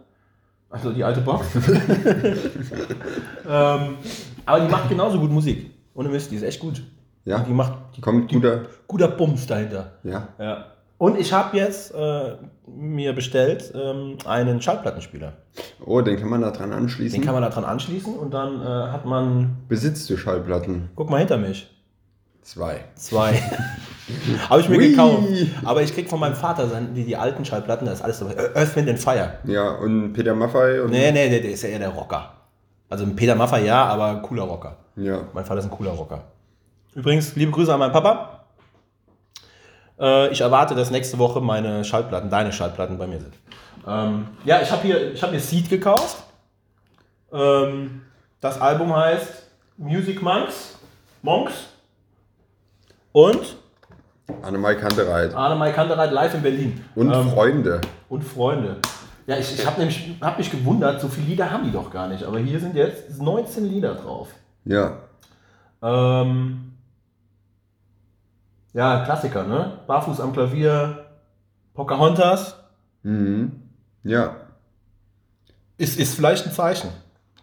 [0.69, 1.47] Also die alte Box.
[3.49, 3.97] ähm,
[4.45, 5.71] aber die macht genauso gut Musik.
[5.95, 6.83] Ohne Mist, die ist echt gut.
[7.25, 7.39] Ja?
[7.39, 8.67] Die macht die, Kommt guter.
[8.87, 9.93] guter Bums dahinter.
[10.03, 10.27] Ja.
[10.37, 10.65] Ja.
[10.99, 12.35] Und ich habe jetzt äh,
[12.67, 15.31] mir bestellt ähm, einen Schallplattenspieler.
[15.85, 17.19] Oh, den kann man da dran anschließen.
[17.19, 19.57] Den kann man da dran anschließen und dann äh, hat man.
[19.69, 20.89] Besitzt du Schallplatten?
[20.95, 21.73] Guck mal hinter mich.
[22.41, 22.83] Zwei.
[22.95, 23.41] Zwei.
[24.49, 24.89] Habe ich mir Ui.
[24.89, 25.23] gekauft.
[25.63, 28.35] Aber ich krieg von meinem Vater die, die alten Schallplatten, da ist alles dabei.
[28.55, 29.35] Earth, Wind and Fire.
[29.45, 30.89] Ja, und Peter Maffay und.
[30.89, 32.33] Nee, nee, der, der ist ja eher der Rocker.
[32.89, 34.75] Also ein Peter Maffay ja, aber cooler Rocker.
[34.97, 35.21] Ja.
[35.33, 36.23] Mein Vater ist ein cooler Rocker.
[36.93, 38.38] Übrigens, liebe Grüße an meinen Papa.
[39.99, 43.33] Äh, ich erwarte, dass nächste Woche meine Schallplatten, deine Schallplatten bei mir sind.
[43.87, 46.23] Ähm, ja, ich habe hier, ich habe mir Seed gekauft.
[47.31, 48.01] Ähm,
[48.41, 49.43] das Album heißt
[49.77, 50.77] Music Monks.
[51.21, 51.53] Monks.
[53.11, 53.55] Und
[54.43, 55.33] Annemai Kantereit.
[55.33, 56.85] Arne Kantereit live in Berlin.
[56.95, 57.81] Und Ähm, Freunde.
[58.09, 58.77] und Freunde.
[59.25, 62.07] Ja, ich, ich habe nämlich hab mich gewundert, so viele Lieder haben die doch gar
[62.07, 62.23] nicht.
[62.23, 64.29] Aber hier sind jetzt 19 Lieder drauf.
[64.65, 64.97] Ja.
[65.81, 66.68] Ähm,
[68.73, 69.79] ja, Klassiker, ne?
[69.87, 71.05] Barfuß am Klavier,
[71.73, 72.55] Pocahontas.
[73.03, 73.63] Mhm.
[74.03, 74.35] Ja.
[75.77, 76.89] Ist, ist vielleicht ein Zeichen.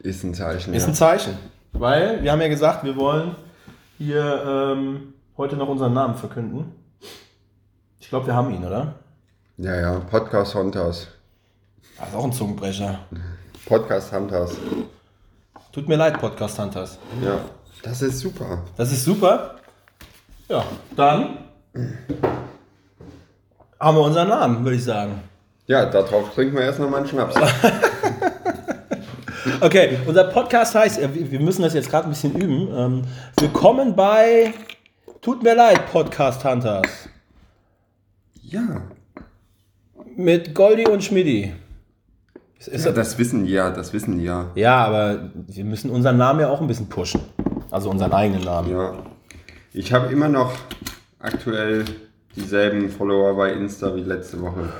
[0.00, 0.74] Ist ein Zeichen.
[0.74, 0.88] Ist ja.
[0.88, 1.38] ein Zeichen.
[1.72, 3.34] Weil wir haben ja gesagt, wir wollen
[3.98, 6.72] hier ähm, heute noch unseren Namen verkünden.
[7.98, 8.94] Ich glaube, wir haben ihn, oder?
[9.56, 9.98] ja, ja.
[9.98, 11.08] Podcast Hunters.
[11.98, 13.00] Das ist auch ein Zungenbrecher.
[13.64, 14.56] Podcast Hunters.
[15.72, 16.98] Tut mir leid, Podcast Hunters.
[17.22, 17.40] Ja.
[17.82, 18.62] Das ist super.
[18.76, 19.55] Das ist super.
[20.48, 21.38] Ja, dann
[23.80, 25.20] haben wir unseren Namen, würde ich sagen.
[25.66, 27.34] Ja, darauf trinken wir erst nochmal einen Schnaps.
[29.60, 32.68] Okay, unser Podcast heißt, äh, wir müssen das jetzt gerade ein bisschen üben.
[32.76, 33.02] Ähm,
[33.38, 34.52] Willkommen bei
[35.22, 37.08] Tut mir leid, Podcast Hunters.
[38.42, 38.82] ja.
[40.16, 41.52] Mit Goldi und Schmidti.
[42.58, 42.92] Ist, ist ja.
[42.92, 44.50] Das wissen die ja, das wissen die ja.
[44.54, 47.20] ja, aber wir müssen unseren Namen ja auch ein bisschen pushen.
[47.70, 48.70] Also unseren eigenen Namen.
[48.70, 48.94] Ja.
[49.76, 50.54] Ich habe immer noch
[51.18, 51.84] aktuell
[52.34, 54.72] dieselben Follower bei Insta wie letzte Woche.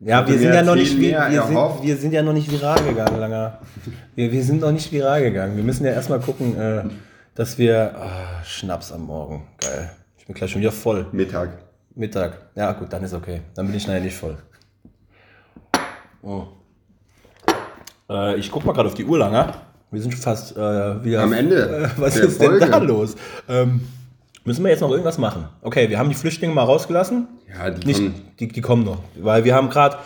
[0.00, 2.82] Ja, wir sind ja noch nicht, wir, wir, sind, wir sind ja noch nicht viral
[2.82, 3.60] gegangen, Langer.
[4.16, 5.56] Wir, wir sind noch nicht viral gegangen.
[5.56, 6.82] Wir müssen ja erstmal gucken, äh,
[7.36, 7.94] dass wir.
[7.96, 9.46] ah, Schnaps am Morgen.
[9.60, 9.92] Geil.
[10.18, 11.06] Ich bin gleich schon wieder voll.
[11.12, 11.50] Mittag.
[11.94, 12.48] Mittag.
[12.56, 13.42] Ja, gut, dann ist okay.
[13.54, 14.36] Dann bin ich nachher nicht voll.
[16.20, 16.48] Oh.
[18.10, 19.65] Äh, ich guck mal gerade auf die Uhr, Langer.
[19.96, 21.22] Wir sind schon fast äh, wieder.
[21.22, 22.66] Am Ende Äh, was ist denn Folge.
[22.66, 23.16] da los?
[23.48, 23.80] Ähm,
[24.44, 25.48] müssen wir jetzt noch irgendwas machen?
[25.62, 27.26] Okay, wir haben die Flüchtlinge mal rausgelassen.
[27.48, 28.14] Ja, die Nicht, kommen.
[28.38, 28.98] die, die kommen noch.
[29.18, 29.96] Weil wir haben gerade.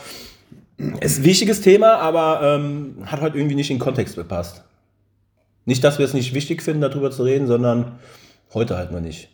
[1.00, 4.62] Es ist ein wichtiges Thema, aber ähm, hat heute irgendwie nicht in den Kontext gepasst.
[5.64, 7.98] Nicht, dass wir es nicht wichtig finden, darüber zu reden, sondern
[8.54, 9.28] heute halt noch nicht.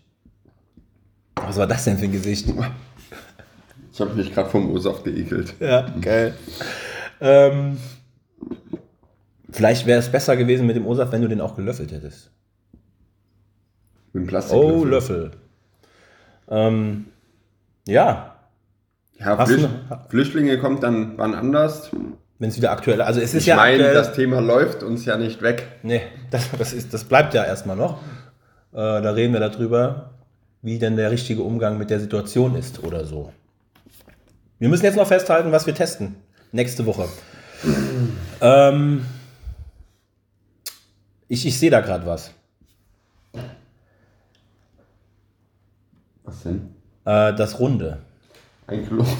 [1.34, 2.48] Was war das denn für ein Gesicht?
[3.92, 5.52] Ich habe mich gerade vom O-Saft geekelt.
[5.60, 6.34] Ja, geil.
[7.20, 7.76] Ähm,
[9.56, 12.30] vielleicht wäre es besser gewesen mit dem O-Saft, wenn du den auch gelöffelt hättest.
[14.12, 14.56] Mit dem Plastik.
[14.56, 15.32] Oh, Löffel.
[16.48, 17.06] Ähm,
[17.88, 18.36] ja,
[19.18, 19.68] Ja, Flücht
[20.08, 21.90] Flüchtlinge kommt dann wann anders.
[22.38, 25.16] wenn es wieder aktuell Also es ist Ich ja meine, das Thema läuft uns ja
[25.16, 25.66] nicht weg.
[25.82, 27.98] nee, das, das, ist, das bleibt ja erstmal noch.
[28.72, 30.10] Äh, da reden wir darüber,
[30.62, 33.32] wie denn der richtige Umgang mit der Situation ist oder so.
[34.58, 36.16] Wir müssen jetzt noch festhalten, was wir testen.
[36.52, 37.06] Nächste Woche.
[38.40, 39.04] ähm,
[41.28, 42.30] ich ich sehe da gerade was.
[46.24, 46.68] Was denn?
[47.04, 47.98] Äh, das Runde.
[48.66, 49.08] Ein Globus.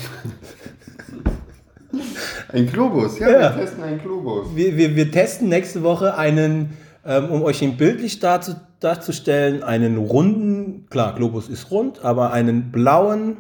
[2.53, 3.57] ein Globus, ja, Ja.
[3.57, 4.49] wir testen einen Globus.
[4.55, 9.97] Wir, wir, wir testen nächste Woche einen, ähm, um euch ihn bildlich darzu, darzustellen, einen
[9.99, 13.37] runden, klar, Globus ist rund, aber einen blauen,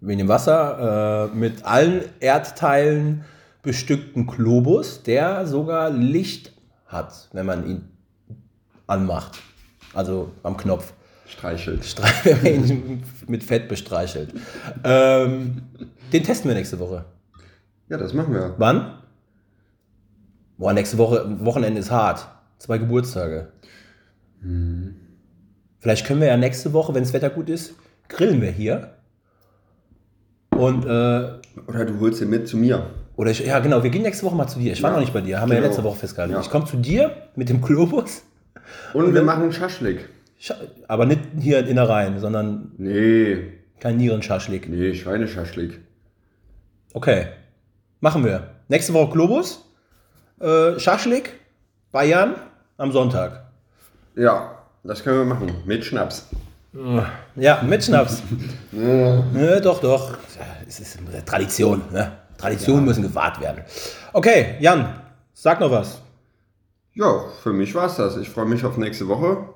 [0.00, 3.24] wie in dem Wasser, äh, mit allen Erdteilen
[3.62, 6.52] bestückten Globus, der sogar Licht
[6.88, 7.88] hat, wenn man ihn
[8.86, 9.38] anmacht.
[9.94, 10.92] Also am Knopf.
[11.26, 11.84] Streichelt.
[11.84, 14.32] Streich- wenn man ihn mit Fett bestreichelt.
[14.84, 15.62] Ähm,
[16.12, 17.04] den testen wir nächste Woche.
[17.88, 18.54] Ja, das machen wir.
[18.58, 18.98] Wann?
[20.56, 22.26] Boah, nächste Woche, Wochenende ist hart.
[22.58, 23.52] Zwei Geburtstage.
[25.78, 27.74] Vielleicht können wir ja nächste Woche, wenn das Wetter gut ist,
[28.08, 28.94] grillen wir hier.
[30.50, 30.88] Und, äh,
[31.68, 32.90] Oder du holst ihn mit zu mir.
[33.18, 34.72] Oder ich, ja genau, wir gehen nächste Woche mal zu dir.
[34.72, 35.70] Ich war Ja, noch nicht bei dir, haben wir ja genau.
[35.72, 36.34] letzte Woche festgehalten.
[36.34, 36.40] Ja.
[36.40, 38.22] Ich komme zu dir mit dem Globus,
[38.94, 40.08] Und wir machen Schaschlik.
[40.40, 40.54] Scha-
[40.86, 44.68] aber nicht hier in Innereien, sondern Nee, kein Nierenschaschlik.
[44.68, 45.80] nee, Schweineschaschlik.
[46.94, 47.26] Okay,
[48.00, 48.50] machen wir.
[48.68, 49.64] Nächste Woche Globus,
[50.40, 51.32] äh, Schaschlik,
[51.90, 52.36] Bayern
[52.76, 53.44] am Sonntag.
[54.14, 55.52] Ja, das können wir machen.
[55.66, 56.28] Mit Schnaps.
[57.34, 58.22] Ja, mit Schnaps.
[58.72, 60.10] Ne, doch, doch.
[60.38, 61.82] Ja, Es ist eine Tradition.
[61.92, 62.12] Ne?
[62.38, 63.64] Traditionen müssen gewahrt werden.
[64.12, 65.00] Okay, Jan,
[65.34, 66.00] sag noch was.
[66.94, 68.16] Ja, für mich war's das.
[68.16, 69.48] Ich freue mich auf nächste Woche.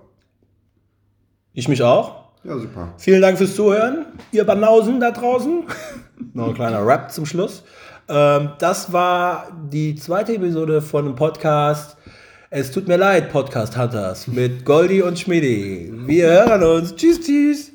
[1.55, 2.22] Ich mich auch.
[2.45, 2.93] Ja, super.
[2.99, 5.64] Vielen Dank fürs Zuhören, ihr Banausen da draußen.
[6.35, 7.62] noch ein kleiner Rap zum Schluss.
[8.09, 11.97] Ähm, das war die zweite Episode von dem Podcast.
[12.51, 15.93] Es tut mir leid, Podcast Hunters mit Goldi und Schmidi.
[16.07, 16.95] Wir hören uns.
[16.95, 17.72] Tschüss, tschüss.